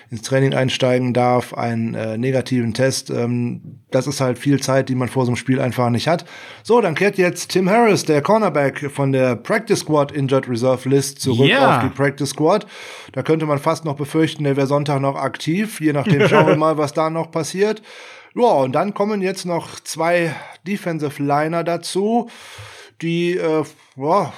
[0.09, 3.11] ins Training einsteigen darf, einen äh, negativen Test.
[3.11, 6.25] Ähm, das ist halt viel Zeit, die man vor so einem Spiel einfach nicht hat.
[6.63, 11.21] So, dann kehrt jetzt Tim Harris, der Cornerback von der Practice Squad Injured Reserve List,
[11.21, 11.79] zurück yeah.
[11.79, 12.69] auf die Practice Squad.
[13.11, 15.81] Da könnte man fast noch befürchten, der wäre Sonntag noch aktiv.
[15.81, 17.83] Je nachdem schauen wir mal, was da noch passiert.
[18.35, 20.35] Ja, und dann kommen jetzt noch zwei
[20.67, 22.29] Defensive Liner dazu,
[23.01, 23.65] die, äh,
[23.97, 24.33] ja,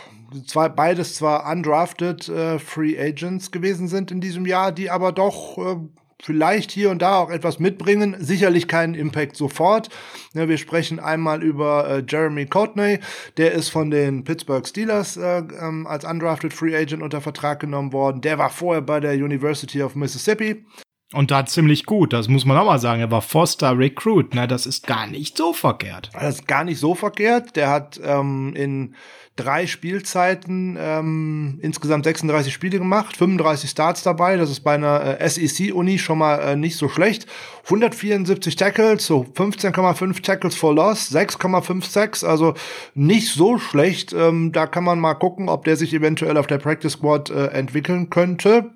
[0.47, 5.59] zwei, beides zwar undrafted äh, Free Agents gewesen sind in diesem Jahr, die aber doch
[5.59, 5.77] äh,
[6.23, 8.17] vielleicht hier und da auch etwas mitbringen.
[8.19, 9.89] Sicherlich keinen Impact sofort.
[10.35, 13.01] Ja, wir sprechen einmal über äh, Jeremy Courtney.
[13.37, 17.93] Der ist von den Pittsburgh Steelers äh, ähm, als undrafted Free Agent unter Vertrag genommen
[17.93, 18.21] worden.
[18.21, 20.65] Der war vorher bei der University of Mississippi.
[21.13, 23.01] Und da ziemlich gut, das muss man auch mal sagen.
[23.01, 24.47] Er war Foster Recruit, ne?
[24.47, 26.09] Das ist gar nicht so verkehrt.
[26.13, 27.57] Das ist gar nicht so verkehrt.
[27.57, 28.95] Der hat ähm, in
[29.35, 34.37] drei Spielzeiten ähm, insgesamt 36 Spiele gemacht, 35 Starts dabei.
[34.37, 37.27] Das ist bei einer äh, SEC-Uni schon mal äh, nicht so schlecht.
[37.65, 42.55] 174 Tackles, so 15,5 Tackles for Loss, 6,56, also
[42.95, 44.13] nicht so schlecht.
[44.13, 47.47] Ähm, da kann man mal gucken, ob der sich eventuell auf der Practice Squad äh,
[47.47, 48.71] entwickeln könnte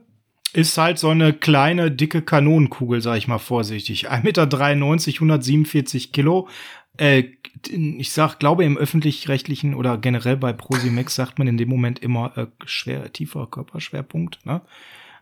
[0.55, 4.11] ist halt so eine kleine, dicke Kanonenkugel, sag ich mal vorsichtig.
[4.11, 6.49] 1,93 Meter, 147 Kilo.
[6.97, 7.25] Äh,
[7.69, 12.37] ich sag, glaube im öffentlich-rechtlichen oder generell bei Prosimex sagt man in dem Moment immer
[12.39, 14.47] äh, schwer, tiefer Körperschwerpunkt.
[14.47, 14.61] Ne?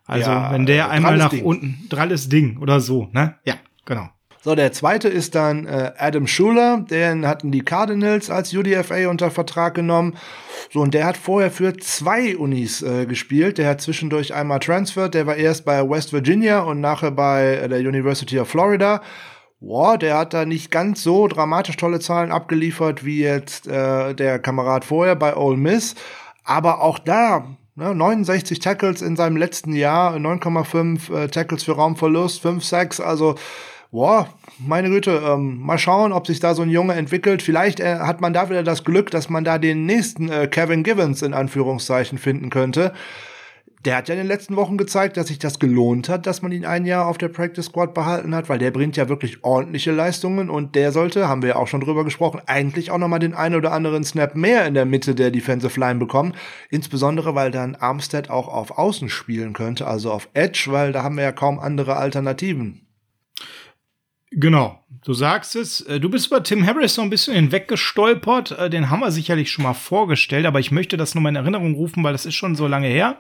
[0.07, 1.45] Also ja, wenn der einmal nach Ding.
[1.45, 3.37] unten, dralles Ding oder so, ne?
[3.45, 4.11] Ja, genau.
[4.44, 9.31] So, der zweite ist dann äh, Adam Schuler, den hatten die Cardinals als UDFA unter
[9.31, 10.16] Vertrag genommen.
[10.72, 13.59] So, und der hat vorher für zwei Unis äh, gespielt.
[13.59, 17.68] Der hat zwischendurch einmal transfert, der war erst bei West Virginia und nachher bei äh,
[17.68, 19.00] der University of Florida.
[19.61, 24.40] Boah, der hat da nicht ganz so dramatisch tolle Zahlen abgeliefert wie jetzt äh, der
[24.40, 25.94] Kamerad vorher bei Ole Miss.
[26.42, 32.42] Aber auch da Ne, 69 Tackles in seinem letzten Jahr, 9,5 äh, Tackles für Raumverlust,
[32.42, 33.37] 5 Sacks, also
[33.92, 34.26] boah,
[34.59, 37.42] meine Güte, ähm, mal schauen, ob sich da so ein Junge entwickelt.
[37.42, 40.83] Vielleicht äh, hat man da wieder das Glück, dass man da den nächsten äh, Kevin
[40.83, 42.94] Givens in Anführungszeichen finden könnte.
[43.85, 46.52] Der hat ja in den letzten Wochen gezeigt, dass sich das gelohnt hat, dass man
[46.52, 49.90] ihn ein Jahr auf der Practice Squad behalten hat, weil der bringt ja wirklich ordentliche
[49.90, 53.35] Leistungen und der sollte, haben wir ja auch schon drüber gesprochen, eigentlich auch nochmal den
[53.35, 56.35] einen oder anderen Snap mehr in der Mitte der Defensive Line bekommen.
[56.70, 61.16] Insbesondere, weil dann Armstead auch auf Außen spielen könnte, also auf Edge, weil da haben
[61.16, 62.87] wir ja kaum andere Alternativen.
[64.35, 65.83] Genau, du sagst es.
[65.83, 68.53] Äh, du bist über Tim Harris so ein bisschen hinweggestolpert.
[68.53, 71.37] Äh, den haben wir sicherlich schon mal vorgestellt, aber ich möchte das nur mal in
[71.37, 73.18] Erinnerung rufen, weil das ist schon so lange her.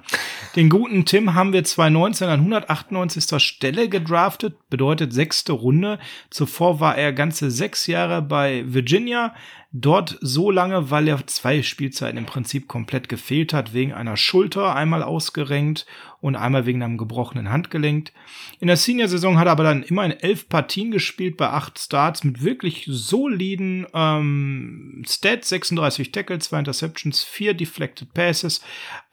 [0.56, 3.42] Den guten Tim haben wir 2019 an 198.
[3.42, 5.98] Stelle gedraftet, bedeutet sechste Runde.
[6.30, 9.34] Zuvor war er ganze sechs Jahre bei Virginia,
[9.74, 14.74] Dort so lange, weil er zwei Spielzeiten im Prinzip komplett gefehlt hat, wegen einer Schulter
[14.74, 15.86] einmal ausgerenkt
[16.20, 18.12] und einmal wegen einem gebrochenen Handgelenk.
[18.60, 22.44] In der Senior-Saison hat er aber dann immerhin elf Partien gespielt bei acht Starts mit
[22.44, 28.60] wirklich soliden ähm, Stats, 36 Tackles, zwei Interceptions, vier Deflected Passes,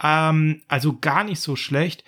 [0.04, 2.04] ähm, also gar nicht so schlecht.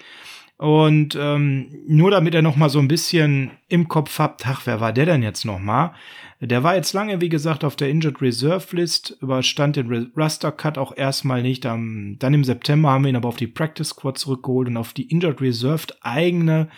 [0.62, 4.80] Und ähm, nur damit er noch mal so ein bisschen im Kopf habt, ach, wer
[4.80, 5.96] war der denn jetzt noch mal?
[6.40, 10.78] Der war jetzt lange, wie gesagt, auf der Injured Reserve List, überstand den Raster Cut
[10.78, 11.66] auch erstmal nicht.
[11.66, 14.94] Um, dann im September haben wir ihn aber auf die Practice Squad zurückgeholt und auf
[14.94, 16.70] die Injured Reserved eigene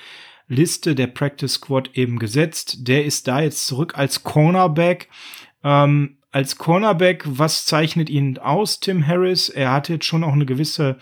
[0.48, 2.88] Liste der Practice Squad eben gesetzt.
[2.88, 5.10] Der ist da jetzt zurück als Cornerback.
[5.62, 9.50] Ähm, als Cornerback, was zeichnet ihn aus, Tim Harris?
[9.50, 11.00] Er hat jetzt schon auch eine gewisse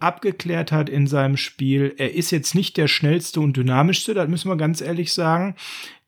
[0.00, 1.94] abgeklärt hat in seinem Spiel.
[1.98, 5.54] Er ist jetzt nicht der schnellste und dynamischste, das müssen wir ganz ehrlich sagen,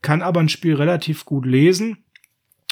[0.01, 1.99] kann aber ein Spiel relativ gut lesen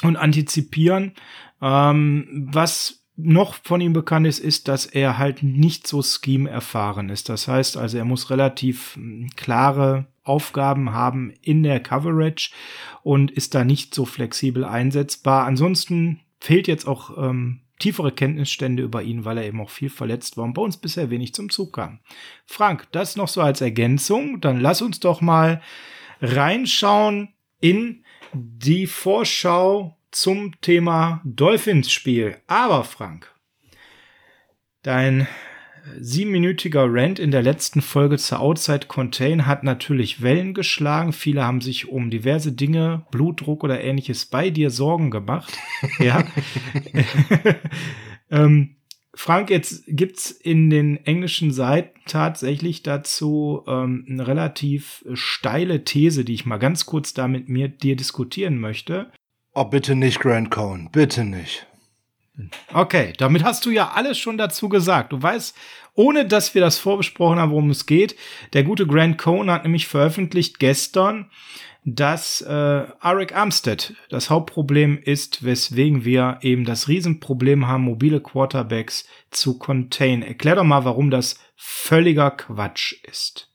[0.03, 1.13] und antizipieren.
[1.61, 7.09] Ähm, was noch von ihm bekannt ist, ist, dass er halt nicht so Scheme erfahren
[7.09, 7.29] ist.
[7.29, 12.51] Das heißt also, er muss relativ hm, klare Aufgaben haben in der Coverage
[13.03, 15.45] und ist da nicht so flexibel einsetzbar.
[15.45, 20.37] Ansonsten fehlt jetzt auch ähm, tiefere Kenntnisstände über ihn, weil er eben auch viel verletzt
[20.37, 21.99] war und bei uns bisher wenig zum Zug kam.
[22.45, 24.39] Frank, das noch so als Ergänzung.
[24.39, 25.61] Dann lass uns doch mal
[26.21, 32.37] reinschauen in die Vorschau zum Thema Dolphins-Spiel.
[32.47, 33.33] Aber Frank,
[34.83, 35.27] dein
[35.99, 41.13] siebenminütiger Rant in der letzten Folge zur Outside Contain hat natürlich Wellen geschlagen.
[41.13, 45.57] Viele haben sich um diverse Dinge, Blutdruck oder ähnliches bei dir Sorgen gemacht.
[45.99, 46.23] ja.
[48.31, 48.75] ähm,
[49.13, 56.33] Frank, jetzt gibt's in den englischen Seiten tatsächlich dazu ähm, eine relativ steile These, die
[56.33, 59.11] ich mal ganz kurz da mit mir dir diskutieren möchte.
[59.53, 61.67] Oh, bitte nicht, Grant Cohn, bitte nicht.
[62.73, 65.13] Okay, damit hast du ja alles schon dazu gesagt.
[65.13, 65.55] Du weißt,
[65.93, 68.15] ohne dass wir das vorbesprochen haben, worum es geht.
[68.53, 71.29] Der gute Grant Cohn hat nämlich veröffentlicht gestern,
[71.83, 79.07] dass äh, Arik Armstead das Hauptproblem ist, weswegen wir eben das Riesenproblem haben, mobile Quarterbacks
[79.31, 80.21] zu contain.
[80.21, 83.49] Erklär doch mal, warum das völliger Quatsch ist.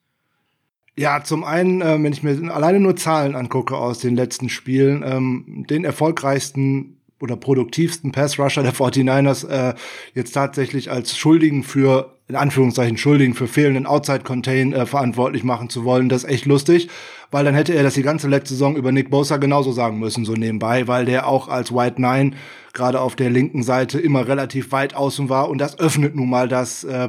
[0.99, 5.05] Ja, zum einen, äh, wenn ich mir alleine nur Zahlen angucke aus den letzten Spielen,
[5.07, 9.75] ähm, den erfolgreichsten oder produktivsten Pass-Rusher der 49ers äh,
[10.15, 15.85] jetzt tatsächlich als Schuldigen für, in Anführungszeichen Schuldigen für fehlenden Outside-Contain äh, verantwortlich machen zu
[15.85, 16.89] wollen, das ist echt lustig,
[17.31, 20.25] weil dann hätte er das die ganze letzte Saison über Nick Bosa genauso sagen müssen,
[20.25, 22.33] so nebenbei, weil der auch als White Nine
[22.73, 26.49] gerade auf der linken Seite immer relativ weit außen war und das öffnet nun mal
[26.49, 27.09] das äh,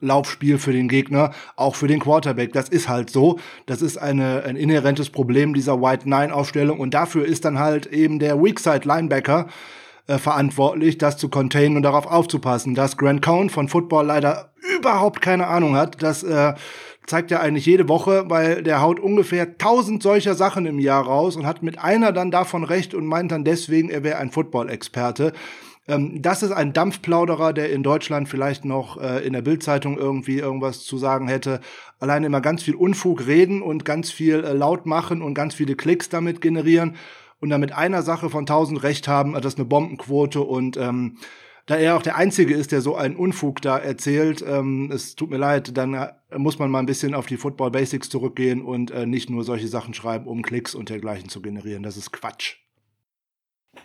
[0.00, 2.52] Laufspiel für den Gegner, auch für den Quarterback.
[2.52, 3.38] Das ist halt so.
[3.66, 7.86] Das ist eine, ein inhärentes Problem dieser White Nine Aufstellung und dafür ist dann halt
[7.86, 9.48] eben der Weakside Linebacker
[10.06, 12.74] äh, verantwortlich, das zu containen und darauf aufzupassen.
[12.74, 16.54] Dass Grant Cohn von Football leider überhaupt keine Ahnung hat, das äh,
[17.06, 21.36] zeigt er eigentlich jede Woche, weil der haut ungefähr tausend solcher Sachen im Jahr raus
[21.36, 25.32] und hat mit einer dann davon recht und meint dann deswegen, er wäre ein Football-Experte.
[25.90, 30.38] Ähm, das ist ein Dampfplauderer, der in Deutschland vielleicht noch äh, in der Bildzeitung irgendwie
[30.38, 31.60] irgendwas zu sagen hätte.
[31.98, 35.74] Alleine immer ganz viel Unfug reden und ganz viel äh, laut machen und ganz viele
[35.74, 36.96] Klicks damit generieren
[37.40, 41.16] und damit einer Sache von tausend recht haben, das ist eine Bombenquote und ähm,
[41.66, 45.30] da er auch der Einzige ist, der so einen Unfug da erzählt, ähm, es tut
[45.30, 48.90] mir leid, dann äh, muss man mal ein bisschen auf die Football Basics zurückgehen und
[48.90, 51.82] äh, nicht nur solche Sachen schreiben, um Klicks und dergleichen zu generieren.
[51.82, 52.56] Das ist Quatsch.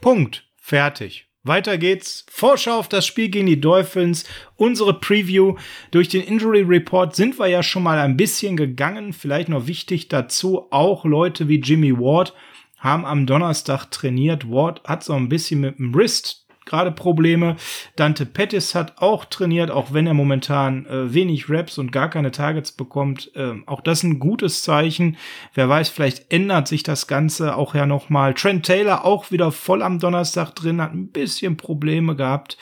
[0.01, 0.49] Punkt.
[0.57, 1.29] Fertig.
[1.45, 2.25] Weiter geht's.
[2.29, 4.25] Vorschau auf das Spiel gegen die Dolphins.
[4.55, 5.55] Unsere Preview.
[5.91, 9.13] Durch den Injury Report sind wir ja schon mal ein bisschen gegangen.
[9.13, 10.67] Vielleicht noch wichtig dazu.
[10.71, 12.33] Auch Leute wie Jimmy Ward
[12.77, 14.49] haben am Donnerstag trainiert.
[14.49, 17.55] Ward hat so ein bisschen mit dem Wrist gerade Probleme.
[17.95, 22.31] Dante Pettis hat auch trainiert, auch wenn er momentan äh, wenig Raps und gar keine
[22.31, 23.31] Targets bekommt.
[23.35, 25.17] Ähm, auch das ein gutes Zeichen.
[25.53, 28.33] Wer weiß, vielleicht ändert sich das Ganze auch ja noch mal.
[28.33, 32.57] Trent Taylor auch wieder voll am Donnerstag drin, hat ein bisschen Probleme gehabt.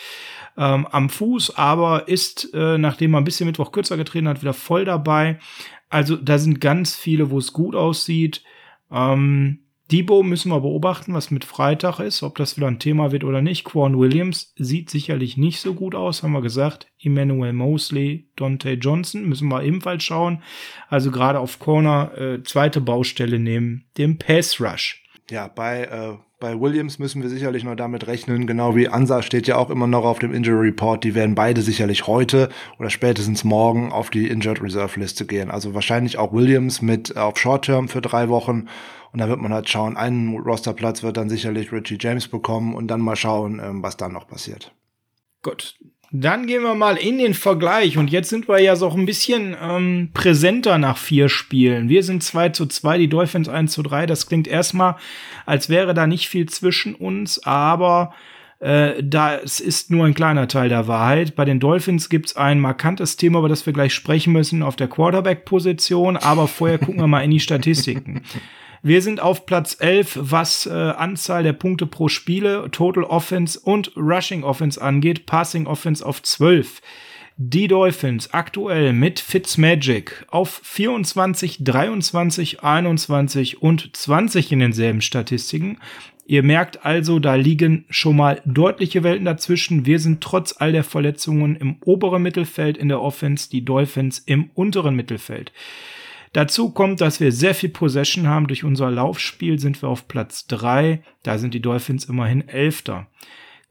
[0.55, 4.53] Ähm, am Fuß, aber ist, äh, nachdem er ein bisschen Mittwoch kürzer getreten hat, wieder
[4.53, 5.39] voll dabei.
[5.89, 8.43] Also da sind ganz viele, wo es gut aussieht.
[8.91, 13.23] Ähm, Debo müssen wir beobachten, was mit Freitag ist, ob das wieder ein Thema wird
[13.23, 13.65] oder nicht.
[13.65, 16.87] Quan Williams sieht sicherlich nicht so gut aus, haben wir gesagt.
[17.01, 20.41] Emmanuel Mosley, Dante Johnson müssen wir ebenfalls schauen.
[20.87, 25.03] Also gerade auf Corner äh, zweite Baustelle nehmen, dem Pass Rush.
[25.29, 29.47] Ja, bei äh, bei Williams müssen wir sicherlich noch damit rechnen, genau wie Ansa steht
[29.47, 31.01] ja auch immer noch auf dem Injury Report.
[31.01, 35.49] Die werden beide sicherlich heute oder spätestens morgen auf die Injured Reserve Liste gehen.
[35.49, 38.67] Also wahrscheinlich auch Williams mit auf Short Term für drei Wochen
[39.13, 42.87] und da wird man halt schauen, einen Rosterplatz wird dann sicherlich Richie James bekommen und
[42.89, 44.73] dann mal schauen, ähm, was dann noch passiert.
[45.43, 45.75] Gut.
[46.15, 47.97] Dann gehen wir mal in den Vergleich.
[47.97, 51.89] Und jetzt sind wir ja so ein bisschen ähm, präsenter nach vier Spielen.
[51.89, 54.05] Wir sind 2 zu 2, die Dolphins 1 zu 3.
[54.05, 54.95] Das klingt erstmal,
[55.47, 58.13] als wäre da nicht viel zwischen uns, aber
[58.59, 61.35] äh, das ist nur ein kleiner Teil der Wahrheit.
[61.35, 64.89] Bei den Dolphins gibt's ein markantes Thema, über das wir gleich sprechen müssen, auf der
[64.89, 66.17] Quarterback-Position.
[66.17, 68.21] Aber vorher gucken wir mal in die Statistiken.
[68.85, 73.93] Wir sind auf Platz 11, was äh, Anzahl der Punkte pro Spiele, Total Offense und
[73.95, 75.25] Rushing Offense angeht.
[75.25, 76.81] Passing Offense auf 12.
[77.37, 85.77] Die Dolphins aktuell mit Fitzmagic auf 24, 23, 21 und 20 in denselben Statistiken.
[86.25, 89.85] Ihr merkt also, da liegen schon mal deutliche Welten dazwischen.
[89.85, 94.49] Wir sind trotz all der Verletzungen im oberen Mittelfeld in der Offense, die Dolphins im
[94.53, 95.53] unteren Mittelfeld.
[96.33, 98.47] Dazu kommt, dass wir sehr viel Possession haben.
[98.47, 101.03] Durch unser Laufspiel sind wir auf Platz drei.
[101.21, 103.07] Da sind die Dolphins immerhin Elfter.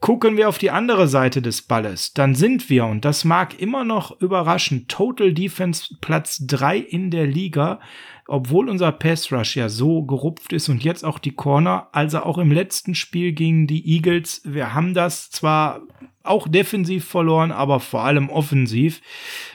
[0.03, 3.85] Gucken wir auf die andere Seite des Balles, dann sind wir, und das mag immer
[3.85, 7.79] noch überraschen, Total Defense Platz drei in der Liga,
[8.29, 12.39] obwohl unser Pass Rush ja so gerupft ist und jetzt auch die Corner, also auch
[12.39, 14.43] im letzten Spiel gegen die Eagles.
[14.45, 15.81] Wir haben das zwar
[16.23, 19.01] auch defensiv verloren, aber vor allem offensiv.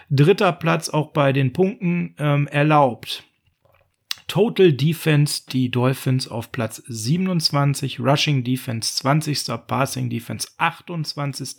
[0.10, 3.24] Dritter Platz auch bei den Punkten ähm, erlaubt.
[4.28, 9.46] Total Defense, die Dolphins auf Platz 27, Rushing Defense 20.
[9.66, 11.56] Passing Defense 28.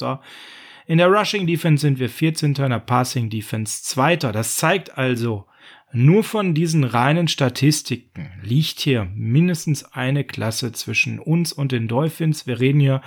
[0.86, 2.54] In der Rushing Defense sind wir 14.
[2.54, 4.16] in der Passing Defense 2.
[4.16, 5.46] Das zeigt also,
[5.92, 12.46] nur von diesen reinen Statistiken liegt hier mindestens eine Klasse zwischen uns und den Dolphins.
[12.46, 13.02] Wir reden hier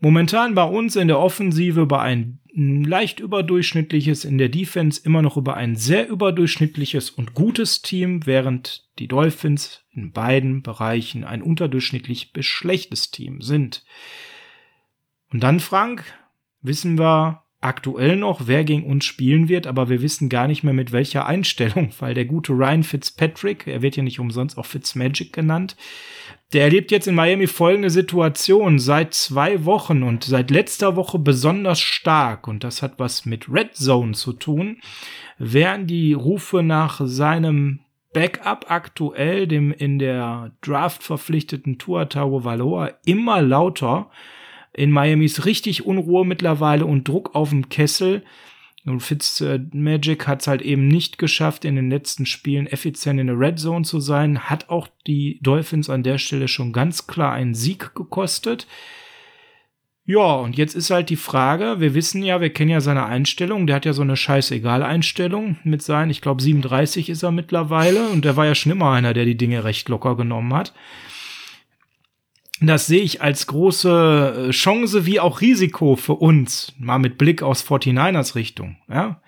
[0.00, 5.36] Momentan bei uns in der Offensive über ein leicht überdurchschnittliches, in der Defense immer noch
[5.36, 12.32] über ein sehr überdurchschnittliches und gutes Team, während die Dolphins in beiden Bereichen ein unterdurchschnittlich
[12.32, 13.84] bis schlechtes Team sind.
[15.32, 16.04] Und dann, Frank,
[16.62, 20.74] wissen wir aktuell noch, wer gegen uns spielen wird, aber wir wissen gar nicht mehr
[20.74, 25.32] mit welcher Einstellung, weil der gute Ryan Fitzpatrick, er wird ja nicht umsonst auch Fitzmagic
[25.32, 25.76] genannt,
[26.52, 31.78] der erlebt jetzt in Miami folgende Situation seit zwei Wochen und seit letzter Woche besonders
[31.78, 32.48] stark.
[32.48, 34.78] Und das hat was mit Red Zone zu tun.
[35.36, 37.80] Während die Rufe nach seinem
[38.14, 44.10] Backup aktuell, dem in der Draft verpflichteten Tua Tagovailoa, immer lauter.
[44.78, 48.22] In Miami ist richtig Unruhe mittlerweile und Druck auf dem Kessel.
[48.86, 53.38] Und Fitzmagic hat es halt eben nicht geschafft, in den letzten Spielen effizient in der
[53.38, 54.48] Red Zone zu sein.
[54.48, 58.68] Hat auch die Dolphins an der Stelle schon ganz klar einen Sieg gekostet.
[60.04, 63.66] Ja, und jetzt ist halt die Frage, wir wissen ja, wir kennen ja seine Einstellung,
[63.66, 68.08] der hat ja so eine scheißegal Einstellung mit seinen, ich glaube 37 ist er mittlerweile
[68.08, 70.72] und der war ja schon immer einer, der die Dinge recht locker genommen hat
[72.60, 77.42] das sehe ich als große äh, Chance wie auch Risiko für uns, mal mit Blick
[77.42, 79.20] aus 49ers Richtung, ja.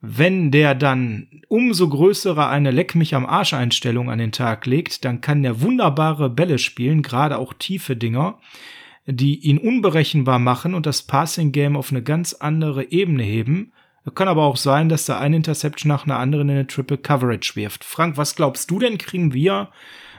[0.00, 5.04] Wenn der dann umso größere eine Leck mich am Arsch Einstellung an den Tag legt,
[5.04, 8.38] dann kann der wunderbare Bälle spielen, gerade auch tiefe Dinger,
[9.06, 13.72] die ihn unberechenbar machen und das Passing Game auf eine ganz andere Ebene heben.
[14.14, 17.56] Kann aber auch sein, dass da ein Interception nach einer anderen in eine Triple Coverage
[17.56, 17.82] wirft.
[17.82, 19.70] Frank, was glaubst du denn, kriegen wir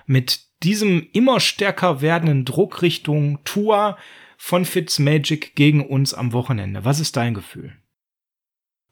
[0.06, 3.98] mit diesem immer stärker werdenden Druck Richtung Tour
[4.38, 6.86] von Fitzmagic gegen uns am Wochenende.
[6.86, 7.74] Was ist dein Gefühl?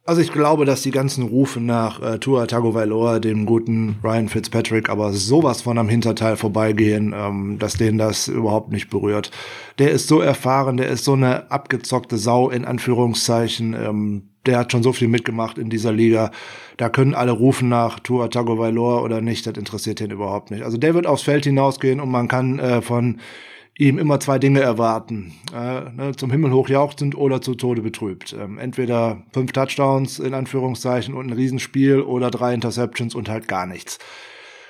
[0.08, 4.88] Also ich glaube, dass die ganzen Rufe nach äh, Tua Tagovailoa, dem guten Ryan Fitzpatrick,
[4.88, 9.32] aber sowas von am Hinterteil vorbeigehen, ähm, dass den das überhaupt nicht berührt.
[9.80, 13.74] Der ist so erfahren, der ist so eine abgezockte Sau in Anführungszeichen.
[13.74, 16.32] Ähm, der hat schon so viel mitgemacht in dieser Liga.
[16.78, 20.63] Da können alle rufen nach Tua Tagovailoa oder nicht, das interessiert ihn überhaupt nicht.
[20.63, 23.20] Also der wird aufs Feld hinausgehen und man kann äh, von
[23.78, 25.34] ihm immer zwei Dinge erwarten.
[25.54, 28.36] Äh, ne, zum Himmel hochjauchzend oder zu Tode betrübt.
[28.40, 33.68] Ähm, entweder fünf Touchdowns in Anführungszeichen und ein Riesenspiel oder drei Interceptions und halt gar
[33.68, 34.00] nichts.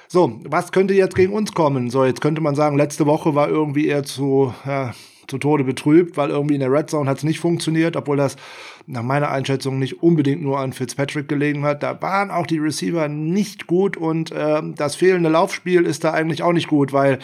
[0.10, 1.90] So, was könnte jetzt gegen uns kommen?
[1.90, 4.94] So, jetzt könnte man sagen, letzte Woche war irgendwie eher zu, ja,
[5.28, 8.38] zu Tode betrübt, weil irgendwie in der Red Zone hat es nicht funktioniert, obwohl das
[8.86, 11.84] nach meiner Einschätzung nicht unbedingt nur an Fitzpatrick gelegen hat.
[11.84, 16.44] Da waren auch die Receiver nicht gut und äh, das fehlende Laufspiel ist da eigentlich
[16.44, 17.20] auch nicht gut, weil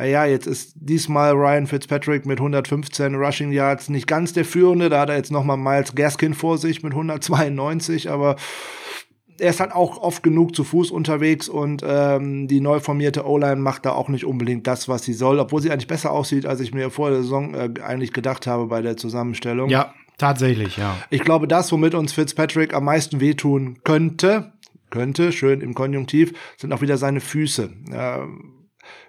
[0.00, 4.88] ja, jetzt ist diesmal Ryan Fitzpatrick mit 115 Rushing Yards nicht ganz der Führende.
[4.88, 8.36] Da hat er jetzt nochmal Miles Gaskin vor sich mit 192, aber
[9.38, 13.56] er ist halt auch oft genug zu Fuß unterwegs und ähm, die neu formierte O-Line
[13.56, 16.60] macht da auch nicht unbedingt das, was sie soll, obwohl sie eigentlich besser aussieht, als
[16.60, 19.68] ich mir vor der Saison äh, eigentlich gedacht habe bei der Zusammenstellung.
[19.68, 20.96] Ja, tatsächlich, ja.
[21.10, 24.52] Ich glaube, das, womit uns Fitzpatrick am meisten wehtun könnte,
[24.90, 27.70] könnte, schön im Konjunktiv, sind auch wieder seine Füße.
[27.90, 28.18] Äh,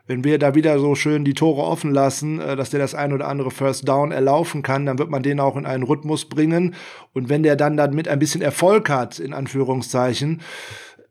[0.06, 3.14] wenn wir da wieder so schön die Tore offen lassen, äh, dass der das ein
[3.14, 6.76] oder andere First Down erlaufen kann, dann wird man den auch in einen Rhythmus bringen.
[7.14, 10.42] Und wenn der dann damit ein bisschen Erfolg hat, in Anführungszeichen,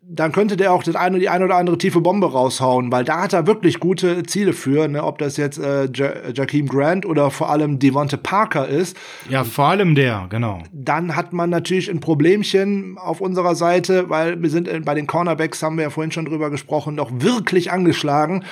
[0.05, 3.23] dann könnte der auch das eine, die eine oder andere tiefe Bombe raushauen, weil da
[3.23, 5.05] hat er wirklich gute Ziele für, ne?
[5.05, 8.97] ob das jetzt äh, ja Jakeem Grant oder vor allem Devonte Parker ist.
[9.31, 10.59] Ja, vor allem der, genau.
[10.73, 15.07] Dann hat man natürlich ein Problemchen auf unserer Seite, weil wir sind äh, bei den
[15.07, 18.45] Cornerbacks, haben wir ja vorhin schon drüber gesprochen, doch wirklich angeschlagen.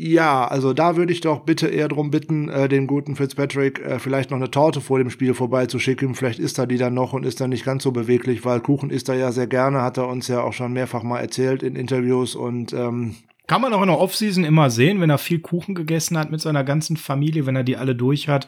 [0.00, 3.98] Ja, also da würde ich doch bitte eher drum bitten, äh, den guten Fitzpatrick äh,
[3.98, 6.14] vielleicht noch eine Torte vor dem Spiel vorbeizuschicken.
[6.14, 8.90] Vielleicht isst er die dann noch und ist dann nicht ganz so beweglich, weil Kuchen
[8.90, 11.74] isst er ja sehr gerne, hat er uns ja auch schon mehrfach mal erzählt in
[11.74, 13.16] Interviews und ähm,
[13.48, 16.40] kann man auch in der Offseason immer sehen, wenn er viel Kuchen gegessen hat mit
[16.40, 18.46] seiner ganzen Familie, wenn er die alle durch hat,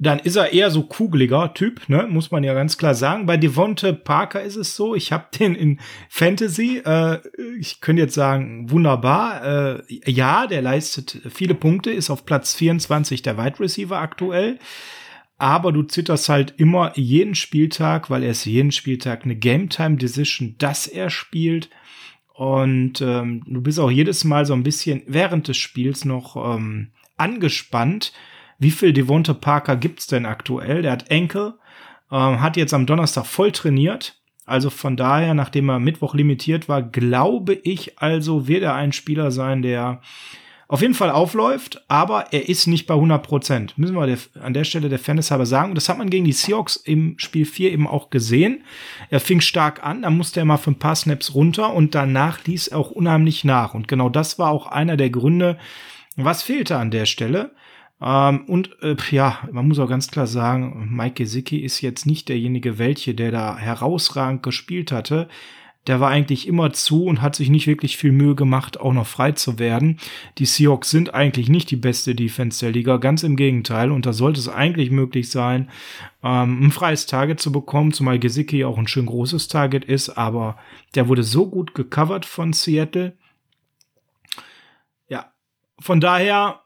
[0.00, 2.08] dann ist er eher so kugeliger Typ, ne?
[2.10, 3.24] muss man ja ganz klar sagen.
[3.24, 7.20] Bei Devonte Parker ist es so, ich habe den in Fantasy, äh,
[7.58, 9.78] ich könnte jetzt sagen, wunderbar.
[9.78, 14.58] Äh, ja, der leistet viele Punkte, ist auf Platz 24 der Wide Receiver aktuell.
[15.38, 19.96] Aber du zitterst halt immer jeden Spieltag, weil er ist jeden Spieltag eine Game Time
[19.96, 21.70] Decision, dass er spielt.
[22.34, 26.92] Und ähm, du bist auch jedes Mal so ein bisschen während des Spiels noch ähm,
[27.16, 28.12] angespannt.
[28.58, 30.82] Wie viel Devonta Parker gibt's denn aktuell?
[30.82, 31.54] Der hat Enkel,
[32.10, 34.20] ähm, hat jetzt am Donnerstag voll trainiert.
[34.44, 39.30] Also von daher, nachdem er Mittwoch limitiert war, glaube ich also, wird er ein Spieler
[39.30, 40.00] sein, der
[40.72, 43.76] auf jeden Fall aufläuft, aber er ist nicht bei 100 Prozent.
[43.76, 45.74] Müssen wir an der Stelle der Fairness halber sagen.
[45.74, 48.64] das hat man gegen die Seahawks im Spiel 4 eben auch gesehen.
[49.10, 52.46] Er fing stark an, dann musste er mal für ein paar Snaps runter und danach
[52.46, 53.74] ließ er auch unheimlich nach.
[53.74, 55.58] Und genau das war auch einer der Gründe,
[56.16, 57.50] was fehlte an der Stelle.
[58.00, 62.30] Ähm, und äh, ja, man muss auch ganz klar sagen, Mike Gesicki ist jetzt nicht
[62.30, 65.28] derjenige welche, der da herausragend gespielt hatte
[65.86, 69.06] der war eigentlich immer zu und hat sich nicht wirklich viel Mühe gemacht, auch noch
[69.06, 69.98] frei zu werden.
[70.38, 73.90] Die Seahawks sind eigentlich nicht die beste Defense der Liga, ganz im Gegenteil.
[73.90, 75.70] Und da sollte es eigentlich möglich sein,
[76.22, 80.56] ähm, ein freies Target zu bekommen, zumal Gesicki auch ein schön großes Target ist, aber
[80.94, 83.16] der wurde so gut gecovert von Seattle.
[85.08, 85.32] Ja,
[85.80, 86.60] von daher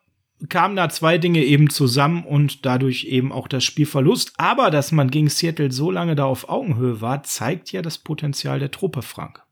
[0.49, 4.35] kamen da zwei Dinge eben zusammen und dadurch eben auch das Spielverlust.
[4.37, 8.59] Aber dass man gegen Seattle so lange da auf Augenhöhe war, zeigt ja das Potenzial
[8.59, 9.43] der Truppe, Frank.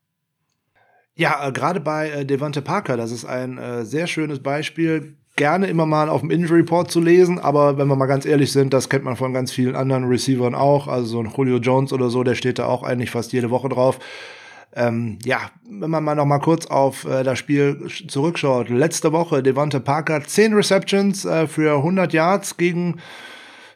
[1.16, 5.16] Ja, äh, gerade bei äh, Devante Parker, das ist ein äh, sehr schönes Beispiel.
[5.37, 8.53] Gerne immer mal auf dem Injury Report zu lesen, aber wenn wir mal ganz ehrlich
[8.53, 10.87] sind, das kennt man von ganz vielen anderen Receivern auch.
[10.87, 13.68] Also so ein Julio Jones oder so, der steht da auch eigentlich fast jede Woche
[13.68, 13.99] drauf.
[14.77, 18.68] Ähm, ja, wenn man mal noch mal kurz auf äh, das Spiel zurückschaut.
[18.68, 22.97] Letzte Woche Devonta Parker 10 Receptions äh, für 100 Yards gegen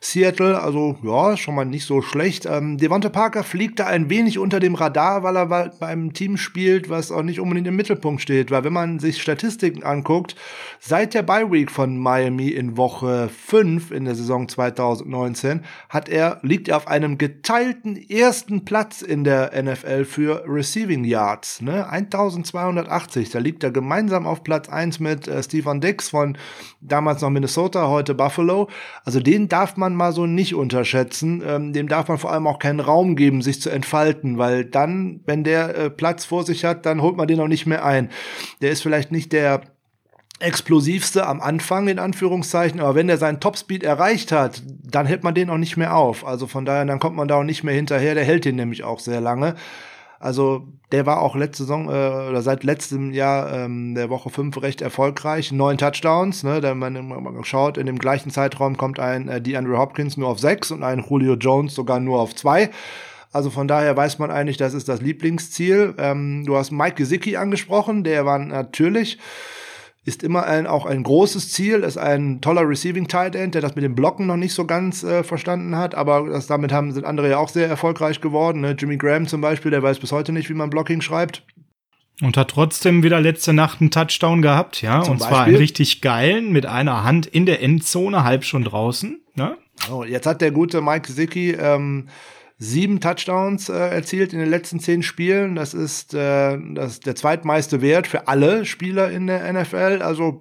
[0.00, 2.46] Seattle, also ja, schon mal nicht so schlecht.
[2.46, 6.36] Ähm, Devonta Parker fliegt da ein wenig unter dem Radar, weil er bei einem Team
[6.36, 8.50] spielt, was auch nicht unbedingt im Mittelpunkt steht.
[8.50, 10.36] Weil wenn man sich Statistiken anguckt,
[10.78, 16.38] seit der Bye Week von Miami in Woche 5 in der Saison 2019 hat er,
[16.42, 21.60] liegt er auf einem geteilten ersten Platz in der NFL für Receiving Yards.
[21.60, 21.88] Ne?
[21.88, 26.36] 1280, da liegt er gemeinsam auf Platz 1 mit äh, Stefan Dix von
[26.80, 28.68] damals noch Minnesota, heute Buffalo.
[29.04, 31.42] Also den darf man man mal so nicht unterschätzen.
[31.46, 35.20] Ähm, dem darf man vor allem auch keinen Raum geben, sich zu entfalten, weil dann,
[35.26, 38.10] wenn der äh, Platz vor sich hat, dann holt man den auch nicht mehr ein.
[38.60, 39.62] Der ist vielleicht nicht der
[40.40, 45.34] explosivste am Anfang in Anführungszeichen, aber wenn er seinen Topspeed erreicht hat, dann hält man
[45.34, 46.24] den auch nicht mehr auf.
[46.24, 48.14] Also von daher, dann kommt man da auch nicht mehr hinterher.
[48.14, 49.56] Der hält den nämlich auch sehr lange.
[50.20, 54.60] Also der war auch letzte Saison äh, oder seit letztem Jahr ähm, der Woche 5
[54.62, 55.52] recht erfolgreich.
[55.52, 59.78] Neun Touchdowns, ne, da man, man schaut, in dem gleichen Zeitraum kommt ein äh, DeAndre
[59.78, 62.70] Hopkins nur auf sechs und ein Julio Jones sogar nur auf zwei.
[63.30, 65.94] Also von daher weiß man eigentlich, das ist das Lieblingsziel.
[65.98, 69.18] Ähm, du hast Mike Gesicki angesprochen, der war natürlich
[70.08, 73.76] ist immer ein, auch ein großes Ziel, ist ein toller Receiving Tight End, der das
[73.76, 77.04] mit dem Blocken noch nicht so ganz äh, verstanden hat, aber das, damit haben, sind
[77.04, 78.62] andere ja auch sehr erfolgreich geworden.
[78.62, 78.74] Ne?
[78.76, 81.44] Jimmy Graham zum Beispiel, der weiß bis heute nicht, wie man Blocking schreibt.
[82.20, 85.02] Und hat trotzdem wieder letzte Nacht einen Touchdown gehabt, ja.
[85.02, 89.20] Zum und zwar einen richtig geilen, mit einer Hand in der Endzone, halb schon draußen.
[89.36, 89.56] Ne?
[89.92, 92.08] Oh, jetzt hat der gute Mike Zicki ähm,
[92.58, 95.54] sieben Touchdowns äh, erzielt in den letzten zehn Spielen.
[95.54, 100.02] Das ist, äh, das ist der zweitmeiste Wert für alle Spieler in der NFL.
[100.02, 100.40] Also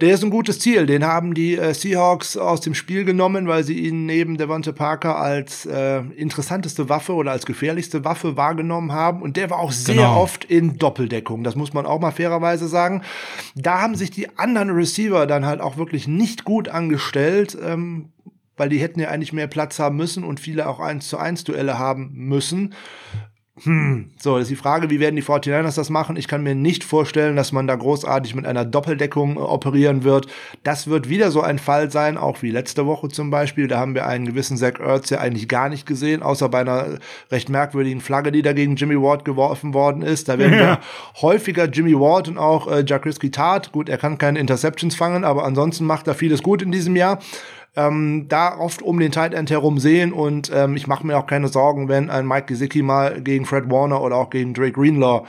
[0.00, 0.86] der ist ein gutes Ziel.
[0.86, 5.18] Den haben die äh, Seahawks aus dem Spiel genommen, weil sie ihn neben Devonta Parker
[5.18, 9.22] als äh, interessanteste Waffe oder als gefährlichste Waffe wahrgenommen haben.
[9.22, 10.20] Und der war auch sehr genau.
[10.20, 11.42] oft in Doppeldeckung.
[11.42, 13.02] Das muss man auch mal fairerweise sagen.
[13.56, 17.58] Da haben sich die anderen Receiver dann halt auch wirklich nicht gut angestellt.
[17.60, 18.10] Ähm,
[18.58, 21.44] weil die hätten ja eigentlich mehr Platz haben müssen und viele auch 1 zu 1
[21.44, 22.74] Duelle haben müssen.
[23.64, 26.16] hm, so, das ist die Frage, wie werden die 49ers das machen?
[26.16, 30.26] Ich kann mir nicht vorstellen, dass man da großartig mit einer Doppeldeckung äh, operieren wird.
[30.62, 33.66] Das wird wieder so ein Fall sein, auch wie letzte Woche zum Beispiel.
[33.66, 36.98] Da haben wir einen gewissen Zach Ertz ja eigentlich gar nicht gesehen, außer bei einer
[37.30, 40.28] recht merkwürdigen Flagge, die da gegen Jimmy Ward geworfen worden ist.
[40.28, 40.58] Da werden ja.
[40.58, 40.80] wir
[41.22, 43.72] häufiger Jimmy Ward und auch äh, Jaquiski Tat.
[43.72, 47.18] Gut, er kann keine Interceptions fangen, aber ansonsten macht er vieles gut in diesem Jahr
[47.78, 51.26] ähm, da oft um den Tight End herum sehen und ähm, ich mache mir auch
[51.26, 55.26] keine Sorgen, wenn ein Mike Gesicki mal gegen Fred Warner oder auch gegen Drake Greenlaw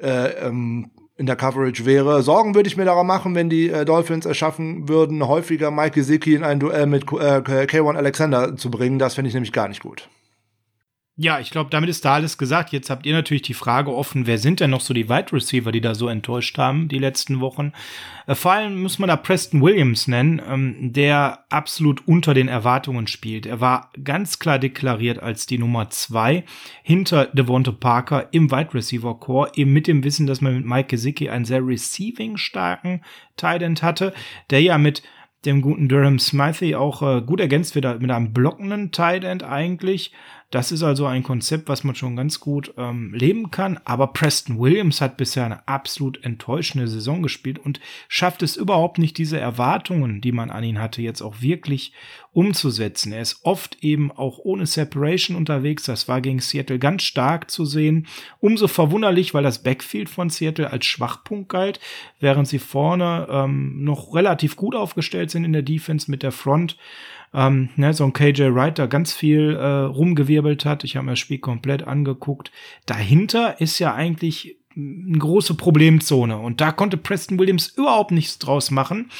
[0.00, 2.22] äh, ähm, in der Coverage wäre.
[2.22, 5.92] Sorgen würde ich mir daran machen, wenn die äh, Dolphins es schaffen würden, häufiger Mike
[5.92, 8.98] Gesicki in ein Duell mit äh, K1 Alexander zu bringen.
[8.98, 10.08] Das finde ich nämlich gar nicht gut.
[11.16, 12.72] Ja, ich glaube, damit ist da alles gesagt.
[12.72, 15.70] Jetzt habt ihr natürlich die Frage offen, wer sind denn noch so die Wide Receiver,
[15.70, 17.72] die da so enttäuscht haben die letzten Wochen?
[18.26, 23.06] Äh, vor allem muss man da Preston Williams nennen, ähm, der absolut unter den Erwartungen
[23.08, 23.44] spielt.
[23.44, 26.44] Er war ganz klar deklariert als die Nummer zwei
[26.82, 30.88] hinter Devonta Parker im Wide Receiver Core, eben mit dem Wissen, dass man mit Mike
[30.88, 33.02] Gesicki einen sehr receiving starken
[33.36, 34.14] Tight hatte,
[34.48, 35.02] der ja mit
[35.44, 40.12] dem guten Durham Smythe auch äh, gut ergänzt wird mit einem blockenden Tight End eigentlich.
[40.52, 43.80] Das ist also ein Konzept, was man schon ganz gut ähm, leben kann.
[43.86, 49.16] Aber Preston Williams hat bisher eine absolut enttäuschende Saison gespielt und schafft es überhaupt nicht,
[49.16, 51.94] diese Erwartungen, die man an ihn hatte, jetzt auch wirklich
[52.34, 53.12] umzusetzen.
[53.12, 55.84] Er ist oft eben auch ohne Separation unterwegs.
[55.84, 58.06] Das war gegen Seattle ganz stark zu sehen.
[58.38, 61.80] Umso verwunderlich, weil das Backfield von Seattle als Schwachpunkt galt,
[62.20, 66.76] während sie vorne ähm, noch relativ gut aufgestellt sind in der Defense mit der Front
[67.34, 70.84] ähm, ne, so ein KJ Wright da ganz viel äh, rumgewirbelt hat.
[70.84, 72.50] Ich habe mir das Spiel komplett angeguckt.
[72.86, 78.70] Dahinter ist ja eigentlich eine große Problemzone und da konnte Preston Williams überhaupt nichts draus
[78.70, 79.10] machen.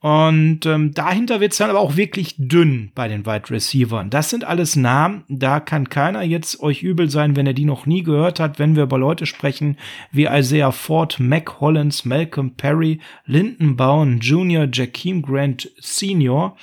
[0.00, 4.08] Und ähm, dahinter wird's dann aber auch wirklich dünn bei den Wide Receivern.
[4.08, 7.84] Das sind alles Namen, da kann keiner jetzt euch übel sein, wenn er die noch
[7.84, 9.76] nie gehört hat, wenn wir über Leute sprechen
[10.10, 16.56] wie Isaiah Ford, Mac Hollins, Malcolm Perry, Lyndon Bowen Jr., Jakeem Grant Sr.,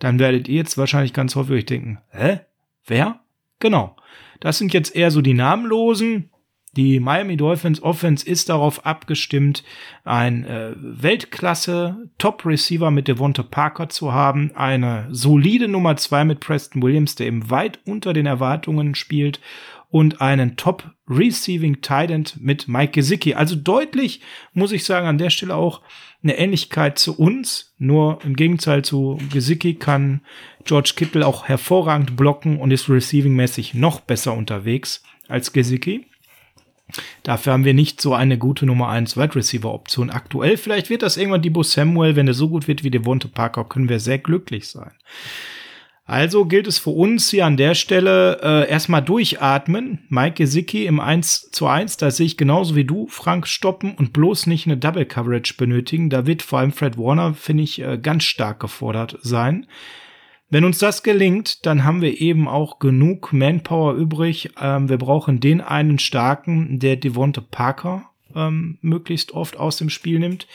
[0.00, 2.40] dann werdet ihr jetzt wahrscheinlich ganz häufig denken, hä?
[2.86, 3.20] Wer?
[3.60, 3.94] Genau.
[4.40, 6.30] Das sind jetzt eher so die namenlosen.
[6.76, 9.64] Die Miami Dolphins Offense ist darauf abgestimmt,
[10.04, 16.38] ein äh, Weltklasse Top Receiver mit Devonta Parker zu haben, eine solide Nummer zwei mit
[16.38, 19.40] Preston Williams, der eben weit unter den Erwartungen spielt
[19.90, 23.34] und einen Top Receiving Tight End mit Mike Gesicki.
[23.34, 24.20] Also deutlich,
[24.52, 25.82] muss ich sagen, an der Stelle auch
[26.22, 27.72] eine Ähnlichkeit zu uns.
[27.78, 30.20] Nur im Gegenteil zu Gesicki kann
[30.64, 36.06] George Kittle auch hervorragend blocken und ist receiving-mäßig noch besser unterwegs als Gesicki.
[37.22, 40.56] Dafür haben wir nicht so eine gute Nummer 1 Wide Receiver Option aktuell.
[40.56, 43.88] Vielleicht wird das irgendwann Debo Samuel, wenn er so gut wird wie Devonta Parker, können
[43.88, 44.92] wir sehr glücklich sein.
[46.10, 50.00] Also gilt es für uns hier an der Stelle äh, erstmal durchatmen.
[50.08, 54.12] Mike Gesicki im 1 zu 1, da sehe ich genauso wie du, Frank, stoppen und
[54.12, 56.10] bloß nicht eine Double Coverage benötigen.
[56.10, 59.68] Da wird vor allem Fred Warner, finde ich, äh, ganz stark gefordert sein.
[60.48, 64.50] Wenn uns das gelingt, dann haben wir eben auch genug Manpower übrig.
[64.60, 70.18] Ähm, wir brauchen den einen starken, der Devonta Parker ähm, möglichst oft aus dem Spiel
[70.18, 70.48] nimmt.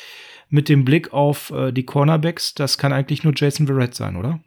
[0.49, 4.41] Mit dem Blick auf äh, die Cornerbacks, das kann eigentlich nur Jason Verrett sein, oder?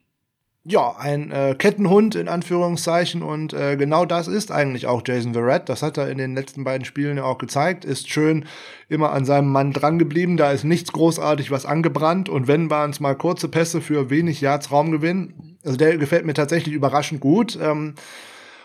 [0.68, 5.68] Ja, ein äh, Kettenhund in Anführungszeichen und äh, genau das ist eigentlich auch Jason Verrett.
[5.68, 7.86] Das hat er in den letzten beiden Spielen ja auch gezeigt.
[7.86, 8.44] Ist schön
[8.88, 10.36] immer an seinem Mann dran geblieben.
[10.36, 14.42] Da ist nichts großartig was angebrannt und wenn waren es mal kurze Pässe für wenig
[14.42, 15.56] Yards Raumgewinn.
[15.64, 17.58] Also der gefällt mir tatsächlich überraschend gut.
[17.60, 17.94] Ähm,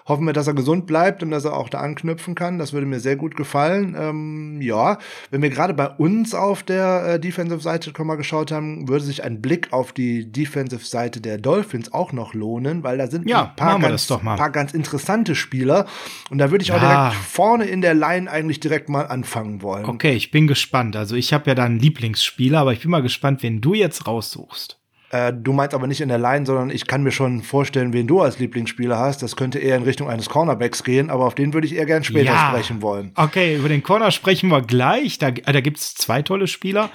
[0.06, 2.60] Hoffen wir, dass er gesund bleibt und dass er auch da anknüpfen kann.
[2.60, 3.96] Das würde mir sehr gut gefallen.
[3.98, 4.98] Ähm, ja,
[5.32, 9.42] wenn wir gerade bei uns auf der äh, Defensive-Seite mal geschaut haben, würde sich ein
[9.42, 13.80] Blick auf die Defensive-Seite der Dolphins auch noch lohnen, weil da sind ja, ein paar
[13.80, 15.86] ganz, paar ganz, interessante Spieler.
[16.30, 17.10] Und da würde ich auch ja.
[17.10, 19.86] direkt vorne in der Line eigentlich direkt mal anfangen wollen.
[19.86, 20.96] Okay, ich bin gespannt.
[20.96, 24.08] Also ich habe ja da einen Lieblingsspieler, aber ich bin mal gespannt, wen du jetzt
[24.08, 24.83] raussuchst.
[25.14, 28.08] Äh, du meinst aber nicht in der Line, sondern ich kann mir schon vorstellen, wen
[28.08, 29.22] du als Lieblingsspieler hast.
[29.22, 32.04] Das könnte eher in Richtung eines Cornerbacks gehen, aber auf den würde ich eher gern
[32.04, 32.50] später ja.
[32.50, 33.12] sprechen wollen.
[33.14, 35.20] Okay, über den Corner sprechen wir gleich.
[35.20, 36.90] Da, da gibt es zwei tolle Spieler.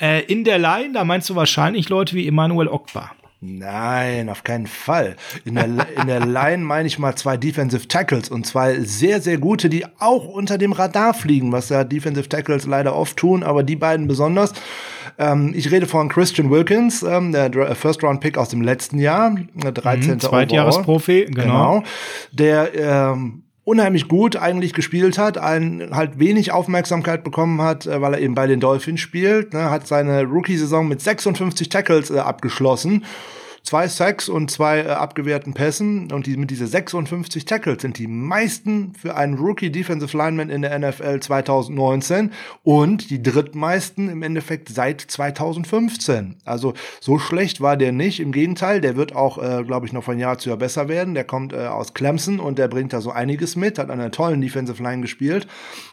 [0.00, 3.10] Äh, in der Line, da meinst du wahrscheinlich Leute wie Emmanuel Ogba.
[3.40, 5.16] Nein, auf keinen Fall.
[5.44, 9.38] In der, in der Line meine ich mal zwei Defensive Tackles und zwei sehr, sehr
[9.38, 13.62] gute, die auch unter dem Radar fliegen, was ja Defensive Tackles leider oft tun, aber
[13.62, 14.54] die beiden besonders.
[15.18, 20.12] Ähm, ich rede von Christian Wilkins, ähm, der First-Round-Pick aus dem letzten Jahr, 13.
[20.12, 21.42] Mhm, Zweitjahresprofi, genau.
[21.42, 21.82] genau.
[22.32, 28.14] Der ähm, unheimlich gut eigentlich gespielt hat, ein, halt wenig Aufmerksamkeit bekommen hat, äh, weil
[28.14, 33.04] er eben bei den Dolphins spielt, ne, hat seine Rookie-Saison mit 56 Tackles äh, abgeschlossen.
[33.62, 38.06] Zwei Sacks und zwei äh, abgewehrten Pässen und die, mit diese 56 Tackles sind die
[38.06, 42.32] meisten für einen Rookie Defensive Lineman in der NFL 2019
[42.62, 46.36] und die drittmeisten im Endeffekt seit 2015.
[46.44, 48.20] Also so schlecht war der nicht.
[48.20, 51.14] Im Gegenteil, der wird auch, äh, glaube ich, noch von Jahr zu Jahr besser werden.
[51.14, 54.10] Der kommt äh, aus Clemson und der bringt da so einiges mit, hat an einer
[54.10, 55.46] tollen Defensive Line gespielt.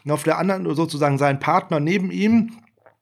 [0.04, 2.52] Und auf der anderen sozusagen sein Partner neben ihm,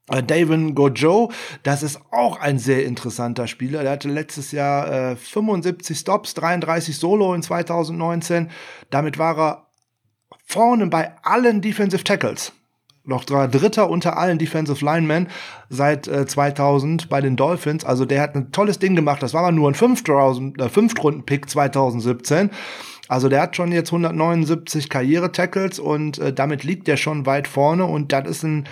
[0.06, 1.32] Davin Gojo,
[1.62, 3.82] das ist auch ein sehr interessanter Spieler.
[3.82, 8.50] Der hatte letztes Jahr äh, 75 Stops, 33 Solo in 2019.
[8.90, 9.66] Damit war er
[10.44, 12.52] vorne bei allen Defensive Tackles.
[13.06, 15.28] Noch Dritter unter allen Defensive Linemen
[15.68, 17.84] seit äh, 2000 bei den Dolphins.
[17.84, 19.22] Also der hat ein tolles Ding gemacht.
[19.22, 22.50] Das war aber nur ein äh, Fünftrunden-Pick 2017.
[23.08, 27.84] Also der hat schon jetzt 179 Karriere-Tackles und äh, damit liegt er schon weit vorne
[27.84, 28.66] und das ist ein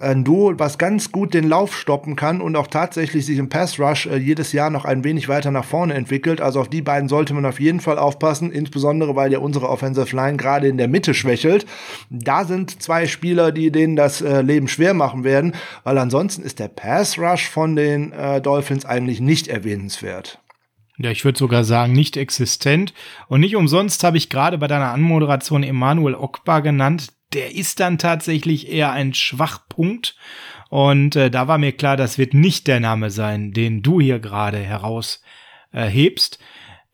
[0.00, 3.78] ein Duo, was ganz gut den Lauf stoppen kann und auch tatsächlich sich im Pass
[3.78, 6.40] Rush äh, jedes Jahr noch ein wenig weiter nach vorne entwickelt.
[6.40, 10.14] Also auf die beiden sollte man auf jeden Fall aufpassen, insbesondere weil ja unsere Offensive
[10.14, 11.66] Line gerade in der Mitte schwächelt.
[12.10, 16.58] Da sind zwei Spieler, die denen das äh, Leben schwer machen werden, weil ansonsten ist
[16.58, 20.40] der Pass Rush von den äh, Dolphins eigentlich nicht erwähnenswert.
[21.00, 22.92] Ja, ich würde sogar sagen, nicht existent.
[23.28, 27.12] Und nicht umsonst habe ich gerade bei deiner Anmoderation Emanuel Okbar genannt.
[27.32, 30.16] Der ist dann tatsächlich eher ein Schwachpunkt.
[30.70, 34.18] Und äh, da war mir klar, das wird nicht der Name sein, den du hier
[34.18, 36.38] gerade heraushebst.
[36.38, 36.44] Äh,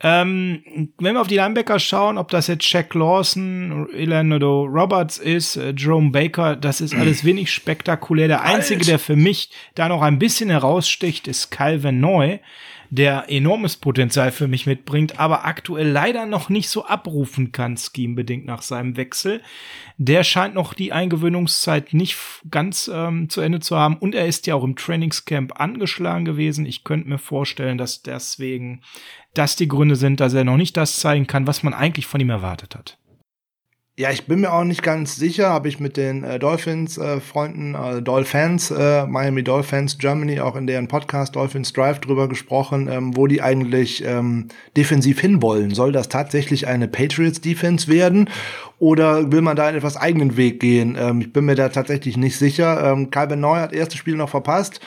[0.06, 5.56] ähm, wenn wir auf die Linebacker schauen, ob das jetzt Shaq Lawson, Elenodo Roberts ist,
[5.56, 8.28] äh, Jerome Baker, das ist alles wenig spektakulär.
[8.28, 12.38] Der einzige, der für mich da noch ein bisschen heraussticht, ist Calvin Neu
[12.94, 18.46] der enormes Potenzial für mich mitbringt, aber aktuell leider noch nicht so abrufen kann, scheme-bedingt
[18.46, 19.42] nach seinem Wechsel.
[19.98, 22.16] Der scheint noch die Eingewöhnungszeit nicht
[22.48, 26.66] ganz ähm, zu Ende zu haben und er ist ja auch im Trainingscamp angeschlagen gewesen.
[26.66, 28.80] Ich könnte mir vorstellen, dass deswegen
[29.34, 32.20] das die Gründe sind, dass er noch nicht das zeigen kann, was man eigentlich von
[32.20, 32.96] ihm erwartet hat.
[33.96, 37.98] Ja, ich bin mir auch nicht ganz sicher, habe ich mit den äh, Dolphins-Freunden, äh,
[37.98, 43.16] äh, Dolphins, äh, Miami Dolphins Germany, auch in deren Podcast Dolphins Drive drüber gesprochen, ähm,
[43.16, 45.70] wo die eigentlich ähm, defensiv hinwollen.
[45.76, 48.28] Soll das tatsächlich eine Patriots-Defense werden
[48.80, 50.96] oder will man da einen etwas eigenen Weg gehen?
[50.98, 52.92] Ähm, ich bin mir da tatsächlich nicht sicher.
[52.92, 54.80] Ähm, Calvin Neu hat erste Spiel noch verpasst.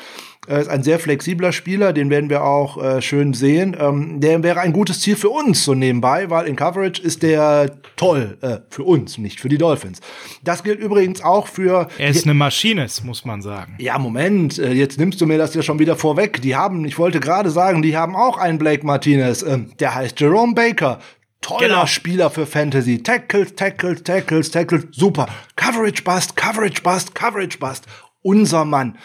[0.47, 3.75] Er ist ein sehr flexibler Spieler, den werden wir auch äh, schön sehen.
[3.77, 7.69] Ähm, der wäre ein gutes Ziel für uns so nebenbei, weil in Coverage ist der
[7.97, 9.99] toll äh, für uns, nicht für die Dolphins.
[10.45, 11.89] Das gilt übrigens auch für.
[11.97, 13.75] Er ist eine Maschine, muss man sagen.
[13.79, 16.41] Ja, Moment, äh, jetzt nimmst du mir das ja schon wieder vorweg.
[16.41, 19.41] Die haben, ich wollte gerade sagen, die haben auch einen Blake Martinez.
[19.41, 20.99] Äh, der heißt Jerome Baker.
[21.41, 21.85] Toller genau.
[21.85, 23.03] Spieler für Fantasy.
[23.03, 24.85] Tackles, Tackles, Tackles, Tackles.
[24.91, 25.27] Super.
[25.57, 27.85] Coverage Bust, Coverage Bust, Coverage Bust.
[28.21, 28.97] Unser Mann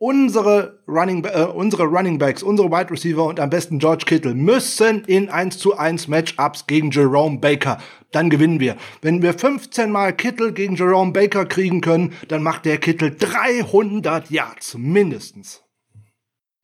[0.00, 5.04] unsere Running, äh, unsere Running Backs, unsere Wide Receiver und am besten George Kittle müssen
[5.04, 7.78] in 1 zu 1 Matchups gegen Jerome Baker.
[8.10, 8.76] Dann gewinnen wir.
[9.02, 14.30] Wenn wir 15 mal Kittle gegen Jerome Baker kriegen können, dann macht der Kittle 300
[14.30, 15.62] Yards mindestens.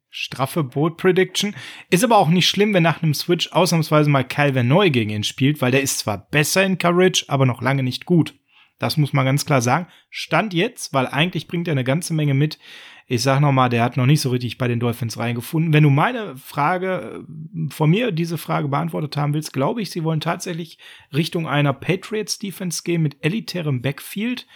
[0.08, 1.54] Straffe Bold Prediction.
[1.90, 5.24] Ist aber auch nicht schlimm, wenn nach einem Switch ausnahmsweise mal Calvin Neu gegen ihn
[5.24, 8.34] spielt, weil der ist zwar besser in Coverage, aber noch lange nicht gut.
[8.78, 9.86] Das muss man ganz klar sagen.
[10.10, 12.58] Stand jetzt, weil eigentlich bringt er eine ganze Menge mit,
[13.06, 15.72] ich sag noch mal, der hat noch nicht so richtig bei den Dolphins reingefunden.
[15.72, 20.04] Wenn du meine Frage äh, von mir diese Frage beantwortet haben willst, glaube ich, sie
[20.04, 20.78] wollen tatsächlich
[21.14, 24.46] Richtung einer Patriots Defense gehen mit elitärem Backfield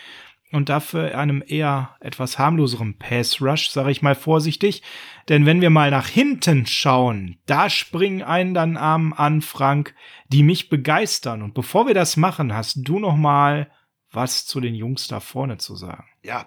[0.53, 4.83] und dafür einem eher etwas harmloseren Pass Rush, sage ich mal vorsichtig.
[5.29, 9.95] Denn wenn wir mal nach hinten schauen, da springen einen dann Arm an, Frank,
[10.29, 11.43] die mich begeistern.
[11.43, 13.71] Und bevor wir das machen, hast du noch mal
[14.13, 16.05] was zu den Jungs da vorne zu sagen.
[16.23, 16.47] Ja,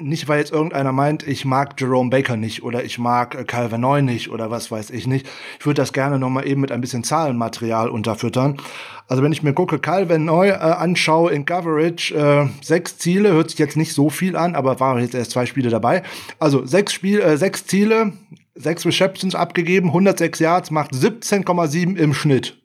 [0.00, 3.80] nicht, weil jetzt irgendeiner meint, ich mag Jerome Baker nicht oder ich mag äh, Calvin
[3.80, 5.28] Neu nicht oder was weiß ich nicht.
[5.58, 8.58] Ich würde das gerne nochmal eben mit ein bisschen Zahlenmaterial unterfüttern.
[9.08, 13.50] Also wenn ich mir gucke, Calvin Neu äh, anschaue in Coverage, äh, sechs Ziele, hört
[13.50, 16.04] sich jetzt nicht so viel an, aber waren jetzt erst zwei Spiele dabei.
[16.38, 18.12] Also sechs Spiel, äh, sechs Ziele,
[18.54, 22.56] sechs Receptions abgegeben, 106 Yards, macht 17,7 im Schnitt.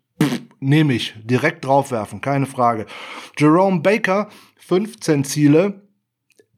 [0.63, 2.85] Nehme ich, direkt draufwerfen, keine Frage.
[3.37, 5.81] Jerome Baker, 15 Ziele,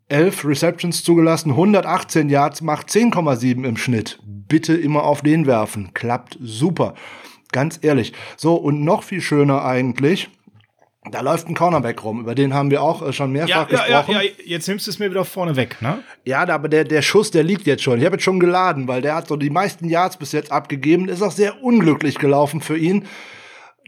[0.09, 4.19] 11 Receptions zugelassen, 118 Yards, macht 10,7 im Schnitt.
[4.23, 5.91] Bitte immer auf den werfen.
[5.95, 6.93] Klappt super.
[7.51, 8.13] Ganz ehrlich.
[8.37, 10.29] So, und noch viel schöner eigentlich,
[11.11, 14.11] da läuft ein Cornerback rum, über den haben wir auch äh, schon mehrfach ja, gesprochen.
[14.13, 16.03] Ja, ja, jetzt nimmst du es mir wieder vorne weg, ne?
[16.23, 17.99] Ja, aber der, der Schuss, der liegt jetzt schon.
[17.99, 21.07] Ich habe jetzt schon geladen, weil der hat so die meisten Yards bis jetzt abgegeben.
[21.07, 23.05] Ist auch sehr unglücklich gelaufen für ihn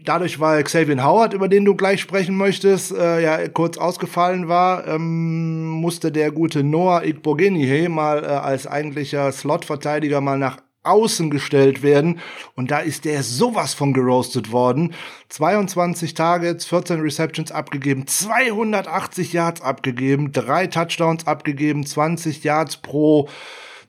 [0.04, 4.86] dadurch, weil Xavier Howard, über den du gleich sprechen möchtest, äh, ja kurz ausgefallen war,
[4.86, 11.82] ähm, musste der gute Noah Igbogenihe mal äh, als eigentlicher Slot-Verteidiger mal nach außen gestellt
[11.82, 12.20] werden.
[12.54, 14.94] Und da ist der sowas von geroastet worden.
[15.28, 23.28] 22 Targets, 14 Receptions abgegeben, 280 Yards abgegeben, drei Touchdowns abgegeben, 20 Yards pro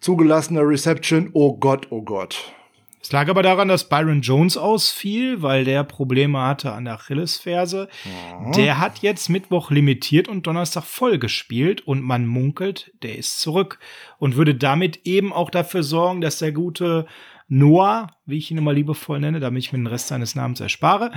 [0.02, 1.30] zugelassener Reception.
[1.34, 2.54] Oh Gott, oh Gott.
[3.02, 7.88] Es lag aber daran, dass Byron Jones ausfiel, weil der Probleme hatte an der Achillesferse.
[8.04, 8.52] Ja.
[8.52, 13.80] Der hat jetzt Mittwoch limitiert und Donnerstag voll gespielt und man munkelt, der ist zurück
[14.18, 17.06] und würde damit eben auch dafür sorgen, dass der gute
[17.52, 21.12] Noah, wie ich ihn immer liebevoll nenne, damit ich mir den Rest seines Namens erspare,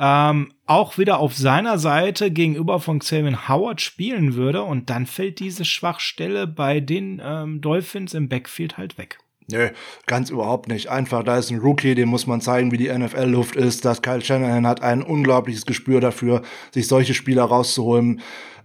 [0.00, 5.38] ähm, auch wieder auf seiner Seite gegenüber von Xavier Howard spielen würde und dann fällt
[5.38, 9.18] diese Schwachstelle bei den ähm, Dolphins im Backfield halt weg.
[9.50, 9.68] Nö,
[10.06, 10.88] ganz überhaupt nicht.
[10.88, 13.84] Einfach, da ist ein Rookie, dem muss man zeigen, wie die NFL-Luft ist.
[13.84, 16.42] Das Kyle Shanahan hat ein unglaubliches Gespür dafür,
[16.72, 18.20] sich solche Spieler rauszuholen.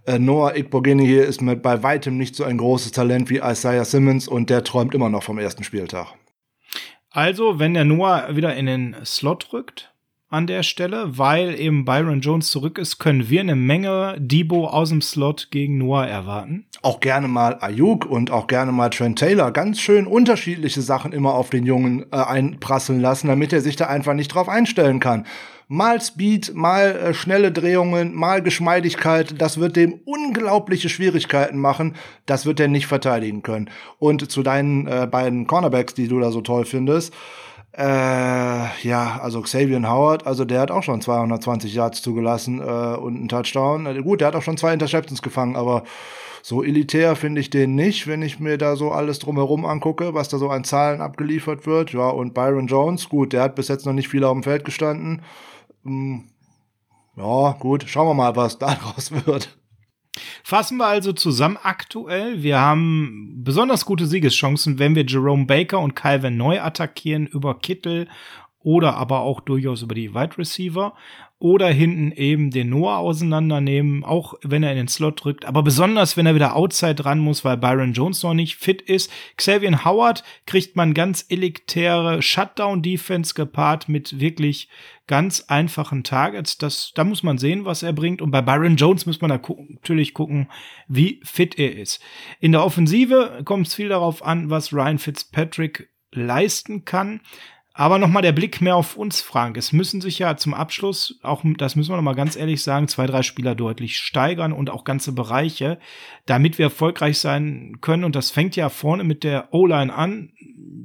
[0.06, 3.84] Äh, Noah Igbogeni hier ist mit bei weitem nicht so ein großes Talent wie Isaiah
[3.84, 6.08] Simmons und der träumt immer noch vom ersten Spieltag.
[7.10, 9.91] Also, wenn der Noah wieder in den Slot rückt,
[10.32, 14.88] an der Stelle, weil eben Byron Jones zurück ist, können wir eine Menge Debo aus
[14.88, 16.64] dem Slot gegen Noah erwarten.
[16.80, 19.50] Auch gerne mal Ayuk und auch gerne mal Trent Taylor.
[19.50, 23.88] Ganz schön unterschiedliche Sachen immer auf den Jungen äh, einprasseln lassen, damit er sich da
[23.88, 25.26] einfach nicht drauf einstellen kann.
[25.68, 29.34] Mal Speed, mal äh, schnelle Drehungen, mal Geschmeidigkeit.
[29.38, 31.94] Das wird dem unglaubliche Schwierigkeiten machen.
[32.24, 33.70] Das wird er nicht verteidigen können.
[33.98, 37.12] Und zu deinen äh, beiden Cornerbacks, die du da so toll findest,
[37.74, 43.16] äh, ja, also Xavier Howard, also der hat auch schon 220 Yards zugelassen äh, und
[43.16, 43.86] einen Touchdown.
[43.86, 45.84] Äh, gut, der hat auch schon zwei Interceptions gefangen, aber
[46.42, 50.28] so elitär finde ich den nicht, wenn ich mir da so alles drumherum angucke, was
[50.28, 51.92] da so an Zahlen abgeliefert wird.
[51.92, 54.64] Ja, und Byron Jones, gut, der hat bis jetzt noch nicht viel auf dem Feld
[54.64, 55.22] gestanden.
[55.84, 56.24] Hm,
[57.16, 59.56] ja, gut, schauen wir mal, was daraus wird.
[60.44, 62.42] Fassen wir also zusammen aktuell.
[62.42, 68.08] Wir haben besonders gute Siegeschancen, wenn wir Jerome Baker und Calvin neu attackieren über Kittel
[68.60, 70.94] oder aber auch durchaus über die Wide Receiver
[71.42, 76.16] oder hinten eben den Noah auseinandernehmen, auch wenn er in den Slot drückt, aber besonders
[76.16, 79.10] wenn er wieder outside ran muss, weil Byron Jones noch nicht fit ist.
[79.36, 84.68] Xavier Howard kriegt man ganz elitäre Shutdown Defense gepaart mit wirklich
[85.08, 86.58] ganz einfachen Targets.
[86.58, 88.22] Das, da muss man sehen, was er bringt.
[88.22, 90.48] Und bei Byron Jones muss man da gu natürlich gucken,
[90.86, 92.00] wie fit er ist.
[92.38, 97.20] In der Offensive kommt es viel darauf an, was Ryan Fitzpatrick leisten kann.
[97.74, 99.56] Aber nochmal der Blick mehr auf uns, Frank.
[99.56, 103.06] Es müssen sich ja zum Abschluss, auch das müssen wir nochmal ganz ehrlich sagen, zwei,
[103.06, 105.78] drei Spieler deutlich steigern und auch ganze Bereiche,
[106.26, 108.04] damit wir erfolgreich sein können.
[108.04, 110.32] Und das fängt ja vorne mit der O-Line an.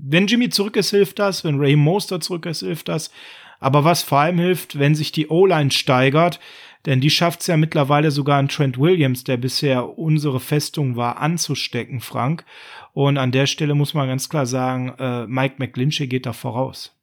[0.09, 1.43] Wenn Jimmy zurück ist, hilft das.
[1.43, 3.11] Wenn Ray Moster zurück ist, hilft das.
[3.59, 6.39] Aber was vor allem hilft, wenn sich die O-Line steigert,
[6.85, 11.17] denn die schafft es ja mittlerweile sogar an Trent Williams, der bisher unsere Festung war,
[11.17, 12.45] anzustecken, Frank.
[12.93, 16.95] Und an der Stelle muss man ganz klar sagen, äh, Mike McGlinchey geht da voraus.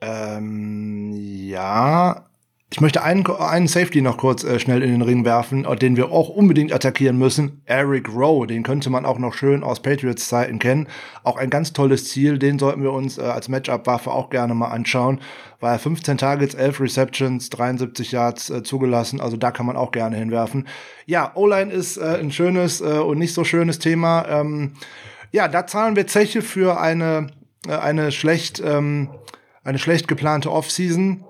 [0.00, 2.28] Ähm, ja,
[2.70, 5.96] ich möchte einen, einen Safety noch kurz äh, schnell in den Ring werfen, äh, den
[5.96, 7.62] wir auch unbedingt attackieren müssen.
[7.64, 10.86] Eric Rowe, den könnte man auch noch schön aus Patriots Zeiten kennen.
[11.24, 14.68] Auch ein ganz tolles Ziel, den sollten wir uns äh, als Matchup-Waffe auch gerne mal
[14.68, 15.20] anschauen.
[15.60, 19.90] War er 15 Targets, 11 Receptions, 73 Yards äh, zugelassen, also da kann man auch
[19.90, 20.68] gerne hinwerfen.
[21.06, 24.26] Ja, O-Line ist äh, ein schönes äh, und nicht so schönes Thema.
[24.28, 24.74] Ähm,
[25.32, 27.28] ja, da zahlen wir Zeche für eine,
[27.66, 29.08] äh, eine schlecht, ähm,
[29.64, 31.24] eine schlecht geplante Offseason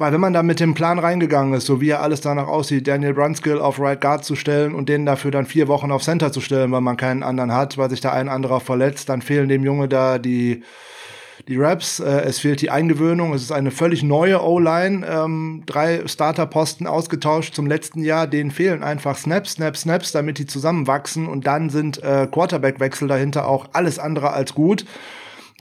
[0.00, 2.88] weil wenn man da mit dem Plan reingegangen ist, so wie er alles danach aussieht,
[2.88, 6.32] Daniel Brunskill auf Right Guard zu stellen und den dafür dann vier Wochen auf Center
[6.32, 9.50] zu stellen, weil man keinen anderen hat, weil sich da ein anderer verletzt, dann fehlen
[9.50, 10.62] dem Junge da die,
[11.48, 16.08] die Raps, äh, es fehlt die Eingewöhnung, es ist eine völlig neue O-Line, ähm, drei
[16.08, 21.28] Starterposten ausgetauscht zum letzten Jahr, denen fehlen einfach Snaps, Snaps, Snaps, damit die zusammenwachsen.
[21.28, 24.86] Und dann sind äh, Quarterback-Wechsel dahinter auch alles andere als gut.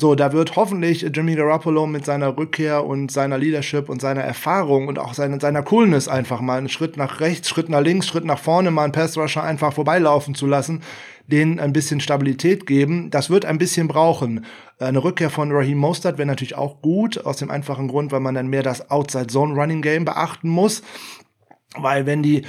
[0.02, 4.88] So, da wird hoffentlich Jimmy Garoppolo mit seiner Rückkehr und seiner Leadership und seiner Erfahrung
[4.88, 8.24] und auch seine, seiner Coolness einfach mal einen Schritt nach rechts, Schritt nach links, Schritt
[8.24, 10.84] nach vorne, mal einen Pass-Rusher einfach vorbeilaufen zu lassen,
[11.28, 13.10] denen ein bisschen Stabilität geben.
[13.10, 14.46] Das wird ein bisschen brauchen.
[14.80, 18.36] Eine Rückkehr von Raheem Mostert wäre natürlich auch gut, aus dem einfachen Grund, weil man
[18.36, 20.82] dann mehr das Outside-Zone-Running-Game beachten muss.
[21.76, 22.44] Weil wenn die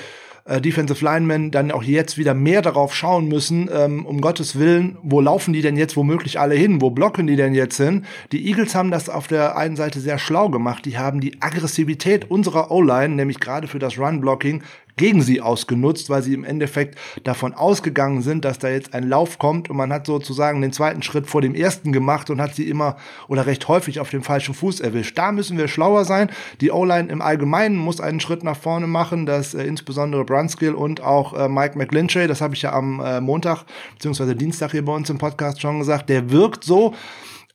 [0.44, 4.98] äh, Defensive Linemen dann auch jetzt wieder mehr darauf schauen müssen, ähm, um Gottes Willen,
[5.02, 6.80] wo laufen die denn jetzt womöglich alle hin?
[6.80, 8.04] Wo blocken die denn jetzt hin?
[8.32, 10.84] Die Eagles haben das auf der einen Seite sehr schlau gemacht.
[10.84, 14.62] Die haben die Aggressivität unserer O-Line, nämlich gerade für das Run-Blocking,
[14.96, 19.38] gegen sie ausgenutzt, weil sie im Endeffekt davon ausgegangen sind, dass da jetzt ein Lauf
[19.38, 22.68] kommt und man hat sozusagen den zweiten Schritt vor dem ersten gemacht und hat sie
[22.68, 22.96] immer
[23.28, 25.16] oder recht häufig auf dem falschen Fuß erwischt.
[25.16, 26.30] Da müssen wir schlauer sein.
[26.60, 31.02] Die O-Line im Allgemeinen muss einen Schritt nach vorne machen, dass äh, insbesondere Brunskill und
[31.02, 33.64] auch äh, Mike McGlinchey, das habe ich ja am äh, Montag
[33.94, 34.34] bzw.
[34.34, 36.94] Dienstag hier bei uns im Podcast schon gesagt, der wirkt so,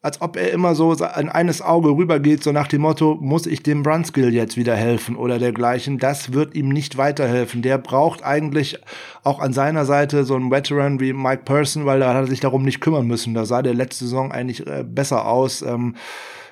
[0.06, 3.64] als ob er immer so an eines Auge rübergeht, so nach dem Motto, muss ich
[3.64, 5.98] dem Brunskill jetzt wieder helfen oder dergleichen.
[5.98, 7.64] Das wird ihm nicht weiterhelfen.
[7.64, 8.78] Der braucht eigentlich
[9.24, 12.40] auch an seiner Seite so einen Veteran wie Mike Person, weil da hat er sich
[12.40, 13.34] darum nicht kümmern müssen.
[13.34, 15.64] Da sah der letzte Saison eigentlich äh, besser aus.
[15.64, 15.96] Ähm,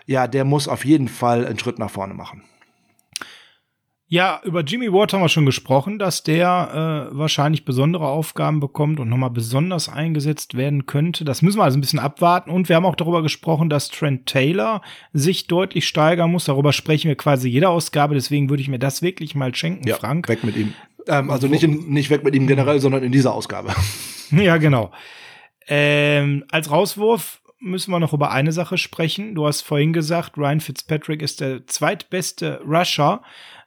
[0.07, 2.41] ja, der muss auf jeden Fall einen Schritt nach vorne machen.
[4.13, 8.99] Ja, über Jimmy Ward haben wir schon gesprochen, dass der äh, wahrscheinlich besondere Aufgaben bekommt
[8.99, 11.25] und nochmal besonders eingesetzt werden könnte.
[11.25, 12.51] Das müssen wir also ein bisschen abwarten.
[12.51, 14.83] Und wir haben auch darüber gesprochen, dass Trent Taylor
[15.13, 16.45] sich deutlich steigern muss.
[16.45, 18.13] Darüber sprechen wir quasi jede Ausgabe.
[18.13, 20.29] Deswegen würde ich mir das wirklich mal schenken, ja, Frank.
[20.29, 20.75] Weg mit ihm.
[21.07, 23.73] Ähm, also nicht, in, nicht weg mit ihm generell, sondern in dieser Ausgabe.
[24.29, 24.91] Ja, genau.
[25.67, 29.33] Ähm, als Rauswurf müssen wir noch über eine Sache sprechen.
[29.33, 33.21] Du hast vorhin gesagt, Ryan Fitzpatrick ist der zweitbeste Rusher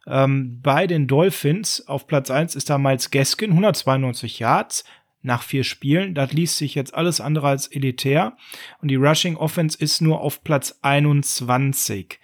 [0.06, 4.84] ähm, bei den Dolphins auf Platz 1 ist da Miles Gaskin, 192 Yards
[5.22, 6.14] nach vier Spielen.
[6.14, 8.36] Das liest sich jetzt alles andere als elitär.
[8.80, 12.20] Und die Rushing Offense ist nur auf Platz 21.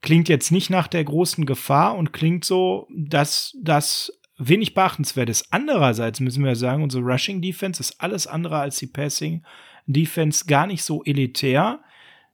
[0.00, 5.48] Klingt jetzt nicht nach der großen Gefahr und klingt so, dass das wenig beachtenswert ist.
[5.50, 9.42] Andererseits müssen wir sagen, unsere Rushing Defense ist alles andere als die Passing
[9.86, 11.80] Defense gar nicht so elitär.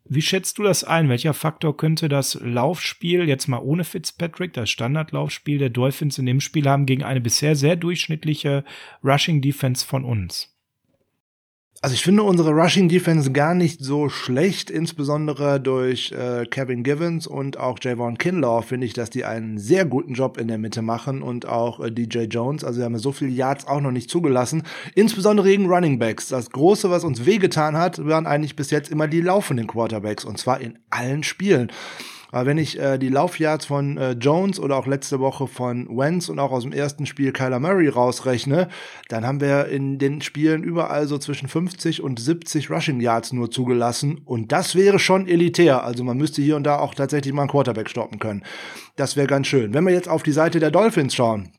[0.06, 1.08] Wie schätzt du das ein?
[1.08, 6.40] Welcher Faktor könnte das Laufspiel, jetzt mal ohne Fitzpatrick, das Standardlaufspiel der Dolphins in dem
[6.40, 8.64] Spiel haben gegen eine bisher sehr durchschnittliche
[9.02, 10.53] Rushing Defense von uns?
[11.84, 17.26] Also ich finde unsere Rushing Defense gar nicht so schlecht, insbesondere durch äh, Kevin Givens
[17.26, 20.80] und auch Javon Kinlaw finde ich, dass die einen sehr guten Job in der Mitte
[20.80, 22.64] machen und auch äh, DJ Jones.
[22.64, 24.62] Also wir haben so viele Yards auch noch nicht zugelassen,
[24.94, 26.28] insbesondere gegen Running Backs.
[26.28, 30.38] Das Große, was uns wehgetan hat, waren eigentlich bis jetzt immer die laufenden Quarterbacks und
[30.38, 31.70] zwar in allen Spielen.
[32.34, 36.28] Aber wenn ich äh, die Laufyards von äh, Jones oder auch letzte Woche von Wentz
[36.28, 38.66] und auch aus dem ersten Spiel Kyler Murray rausrechne,
[39.08, 43.52] dann haben wir in den Spielen überall so zwischen 50 und 70 Rushing Yards nur
[43.52, 44.20] zugelassen.
[44.24, 45.84] Und das wäre schon elitär.
[45.84, 48.42] Also man müsste hier und da auch tatsächlich mal einen Quarterback stoppen können.
[48.96, 49.72] Das wäre ganz schön.
[49.72, 51.52] Wenn wir jetzt auf die Seite der Dolphins schauen,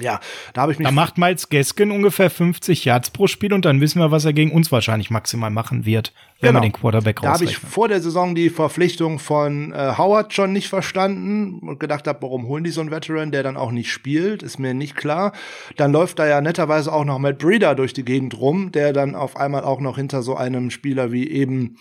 [0.00, 0.20] ja,
[0.52, 0.86] da habe ich mich.
[0.86, 4.32] Da macht Miles Gaskin ungefähr 50 Yards pro Spiel und dann wissen wir, was er
[4.32, 6.60] gegen uns wahrscheinlich maximal machen wird, wenn genau.
[6.60, 10.52] wir den Quarterback Da habe ich vor der Saison die Verpflichtung von äh, Howard schon
[10.52, 13.92] nicht verstanden und gedacht habe, warum holen die so einen Veteran, der dann auch nicht
[13.92, 15.32] spielt, ist mir nicht klar.
[15.76, 19.14] Dann läuft da ja netterweise auch noch Matt Breeder durch die Gegend rum, der dann
[19.14, 21.76] auf einmal auch noch hinter so einem Spieler wie eben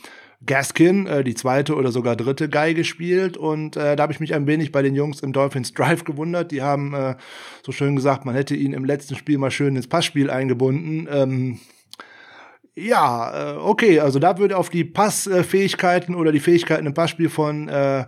[0.46, 3.38] Gaskin äh, die zweite oder sogar dritte Geige spielt.
[3.38, 6.52] Und äh, da habe ich mich ein wenig bei den Jungs im Dolphins Drive gewundert.
[6.52, 7.16] Die haben äh,
[7.64, 11.08] so schön gesagt, man hätte ihn im letzten Spiel mal schön ins Passspiel eingebunden.
[11.12, 11.60] Ähm,
[12.76, 17.68] ja, äh, okay, also da würde auf die Passfähigkeiten oder die Fähigkeiten im Passspiel von
[17.68, 18.06] äh,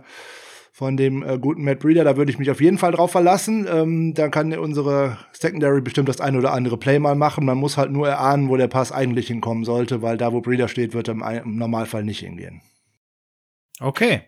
[0.82, 2.02] von dem äh, guten Matt Breeder.
[2.02, 3.68] Da würde ich mich auf jeden Fall drauf verlassen.
[3.72, 7.44] Ähm, dann kann unsere Secondary bestimmt das ein oder andere Play mal machen.
[7.44, 10.66] Man muss halt nur erahnen, wo der Pass eigentlich hinkommen sollte, weil da, wo Breeder
[10.66, 12.62] steht, wird er im, im Normalfall nicht hingehen.
[13.78, 14.22] Okay.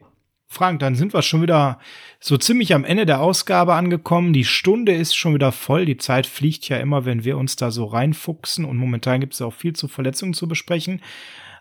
[0.46, 1.80] Frank, dann sind wir schon wieder
[2.20, 4.32] so ziemlich am Ende der Ausgabe angekommen.
[4.32, 5.86] Die Stunde ist schon wieder voll.
[5.86, 8.64] Die Zeit fliegt ja immer, wenn wir uns da so reinfuchsen.
[8.64, 11.00] Und momentan gibt es auch viel zu Verletzungen zu besprechen.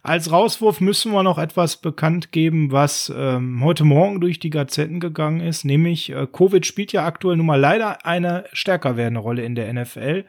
[0.06, 5.00] Als Rauswurf müssen wir noch etwas bekannt geben, was ähm, heute Morgen durch die Gazetten
[5.00, 9.44] gegangen ist, nämlich äh, Covid spielt ja aktuell nun mal leider eine stärker werdende Rolle
[9.44, 10.26] in der NFL.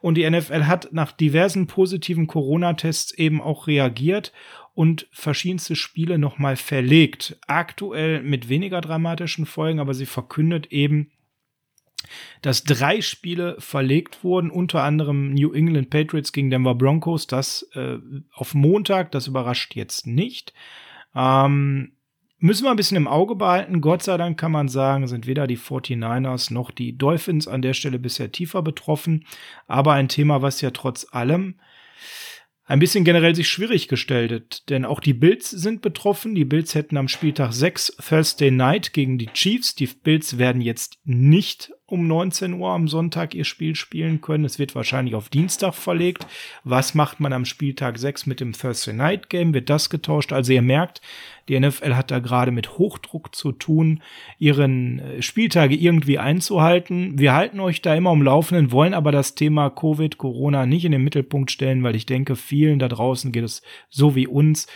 [0.00, 4.32] Und die NFL hat nach diversen positiven Corona-Tests eben auch reagiert
[4.74, 7.40] und verschiedenste Spiele nochmal verlegt.
[7.48, 11.10] Aktuell mit weniger dramatischen Folgen, aber sie verkündet eben,
[12.42, 17.98] dass drei Spiele verlegt wurden, unter anderem New England Patriots gegen Denver Broncos, das äh,
[18.32, 20.52] auf Montag, das überrascht jetzt nicht.
[21.14, 21.92] Ähm,
[22.38, 23.80] müssen wir ein bisschen im Auge behalten.
[23.80, 27.74] Gott sei Dank kann man sagen, sind weder die 49ers noch die Dolphins an der
[27.74, 29.24] Stelle bisher tiefer betroffen.
[29.66, 31.56] Aber ein Thema, was ja trotz allem
[32.68, 36.34] ein bisschen generell sich schwierig gestellt, denn auch die Bills sind betroffen.
[36.34, 39.74] Die Bills hätten am Spieltag 6 Thursday Night gegen die Chiefs.
[39.74, 44.44] Die Bills werden jetzt nicht um 19 Uhr am Sonntag ihr Spiel spielen können.
[44.44, 46.26] Es wird wahrscheinlich auf Dienstag verlegt.
[46.62, 49.54] Was macht man am Spieltag 6 mit dem Thursday Night Game?
[49.54, 50.32] Wird das getauscht?
[50.32, 51.00] Also ihr merkt,
[51.48, 54.02] die NFL hat da gerade mit Hochdruck zu tun,
[54.38, 57.18] ihren äh, Spieltage irgendwie einzuhalten.
[57.18, 60.92] Wir halten euch da immer um Laufenden, wollen aber das Thema Covid, Corona nicht in
[60.92, 64.66] den Mittelpunkt stellen, weil ich denke, vielen da draußen geht es so wie uns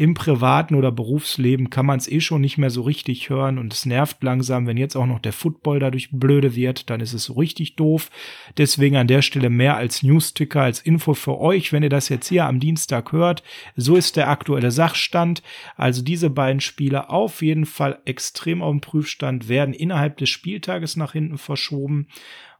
[0.00, 3.74] im privaten oder Berufsleben kann man es eh schon nicht mehr so richtig hören und
[3.74, 7.24] es nervt langsam, wenn jetzt auch noch der Football dadurch blöde wird, dann ist es
[7.24, 8.10] so richtig doof.
[8.56, 12.28] Deswegen an der Stelle mehr als Newsticker, als Info für euch, wenn ihr das jetzt
[12.28, 13.42] hier am Dienstag hört.
[13.76, 15.42] So ist der aktuelle Sachstand.
[15.76, 20.96] Also diese beiden Spiele auf jeden Fall extrem auf dem Prüfstand werden innerhalb des Spieltages
[20.96, 22.08] nach hinten verschoben.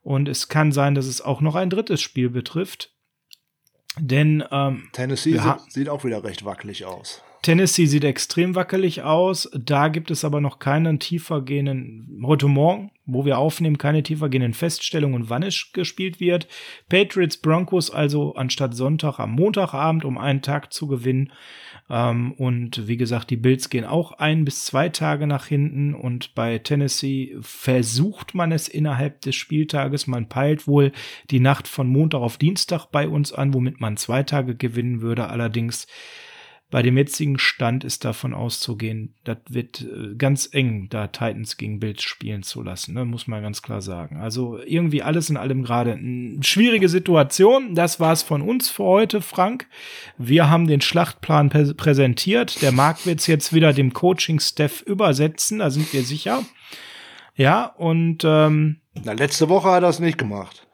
[0.03, 2.95] Und es kann sein, dass es auch noch ein drittes Spiel betrifft.
[3.99, 7.23] Denn ähm, Tennessee sieht, sieht auch wieder recht wackelig aus.
[7.43, 9.51] Tennessee sieht extrem wackelig aus.
[9.59, 15.31] Da gibt es aber noch keinen tiefergehenden, heute Morgen, wo wir aufnehmen, keine tiefergehenden Feststellungen,
[15.31, 16.49] wann es gespielt wird.
[16.91, 21.33] Patriots Broncos also anstatt Sonntag am Montagabend, um einen Tag zu gewinnen.
[21.89, 25.95] Ähm, und wie gesagt, die Bills gehen auch ein bis zwei Tage nach hinten.
[25.95, 30.07] Und bei Tennessee versucht man es innerhalb des Spieltages.
[30.07, 30.93] Man peilt wohl
[31.31, 35.29] die Nacht von Montag auf Dienstag bei uns an, womit man zwei Tage gewinnen würde.
[35.29, 35.87] Allerdings
[36.71, 41.81] bei dem jetzigen Stand ist davon auszugehen, das wird äh, ganz eng, da Titans gegen
[41.81, 43.05] Bills spielen zu lassen, ne?
[43.05, 44.19] muss man ganz klar sagen.
[44.19, 45.99] Also irgendwie alles in allem gerade
[46.43, 47.75] schwierige Situation.
[47.75, 49.67] Das war's von uns für heute, Frank.
[50.17, 52.63] Wir haben den Schlachtplan präsentiert.
[52.63, 56.45] Der Marc wird's jetzt wieder dem Coaching-Staff übersetzen, da sind wir sicher.
[57.35, 60.69] Ja, und ähm, Na, letzte Woche hat er es nicht gemacht.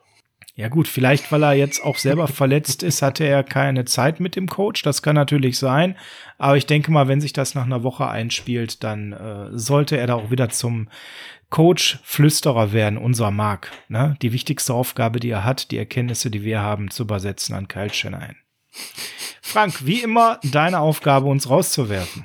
[0.58, 4.36] Ja gut, vielleicht weil er jetzt auch selber verletzt ist, hatte er keine Zeit mit
[4.36, 4.80] dem Coach.
[4.80, 5.96] Das kann natürlich sein.
[6.38, 10.06] Aber ich denke mal, wenn sich das nach einer Woche einspielt, dann äh, sollte er
[10.06, 10.88] da auch wieder zum
[11.50, 13.70] Coach Flüsterer werden, unser Mark.
[13.88, 14.16] Ne?
[14.22, 17.92] Die wichtigste Aufgabe, die er hat, die Erkenntnisse, die wir haben, zu übersetzen an Kyle
[17.92, 18.36] Shanahan.
[19.42, 22.24] Frank, wie immer, deine Aufgabe, uns rauszuwerfen.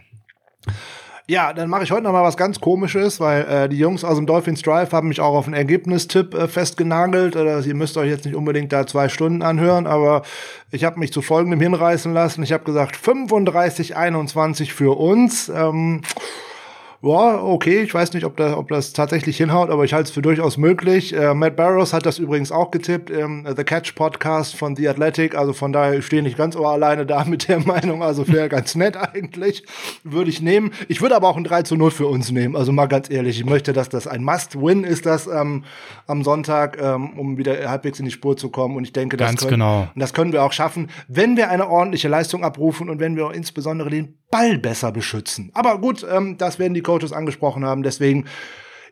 [1.32, 4.17] Ja, dann mache ich heute noch mal was ganz Komisches, weil äh, die Jungs aus
[4.17, 7.38] dem Dolphins Drive haben mich auch auf einen Ergebnistipp äh, festgenagelt.
[7.38, 10.23] Äh, ihr müsst euch jetzt nicht unbedingt da zwei Stunden anhören, aber
[10.71, 12.43] ich habe mich zu folgendem hinreißen lassen.
[12.43, 15.47] Ich habe gesagt 35-21 für uns.
[15.47, 16.01] Ähm,
[17.04, 20.12] ja, okay, ich weiß nicht, ob, da, ob das tatsächlich hinhaut, aber ich halte es
[20.12, 21.16] für durchaus möglich.
[21.16, 25.34] Äh, Matt Barrows hat das übrigens auch getippt im The Catch Podcast von The Athletic,
[25.34, 28.76] also von daher ich stehe nicht ganz alleine da mit der Meinung, also wäre ganz
[28.76, 29.66] nett eigentlich,
[30.04, 30.74] würde ich nehmen.
[30.89, 33.39] Ich würde aber auch ein 3 zu 0 für uns nehmen, also mal ganz ehrlich,
[33.39, 35.64] ich möchte, dass das ein Must-Win ist, das ähm,
[36.06, 39.28] am Sonntag, ähm, um wieder halbwegs in die Spur zu kommen und ich denke, das,
[39.28, 39.88] ganz können, genau.
[39.95, 43.89] das können wir auch schaffen, wenn wir eine ordentliche Leistung abrufen und wenn wir insbesondere
[43.89, 45.51] den Ball besser beschützen.
[45.53, 47.84] Aber gut, ähm, das werden die Coaches angesprochen haben.
[47.84, 48.25] Deswegen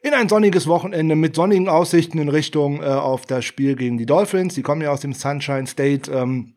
[0.02, 4.06] in ein sonniges Wochenende mit sonnigen Aussichten in Richtung äh, auf das Spiel gegen die
[4.06, 4.54] Dolphins.
[4.54, 6.12] Die kommen ja aus dem Sunshine State.
[6.12, 6.54] Ähm,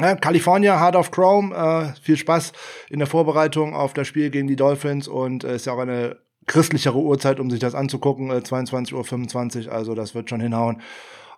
[0.00, 1.54] ja, California, Heart of Chrome.
[1.54, 2.52] Äh, viel Spaß
[2.90, 6.16] in der Vorbereitung auf das Spiel gegen die Dolphins und äh, ist ja auch eine
[6.46, 8.30] christlichere Uhrzeit, um sich das anzugucken.
[8.30, 10.80] Äh, 22.25 Uhr, also das wird schon hinhauen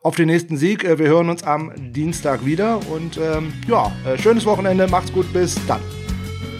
[0.02, 0.84] auf den nächsten Sieg.
[0.84, 5.32] Äh, wir hören uns am Dienstag wieder und ähm, ja, äh, schönes Wochenende, macht's gut,
[5.32, 5.80] bis dann.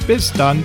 [0.09, 0.65] Bis dann.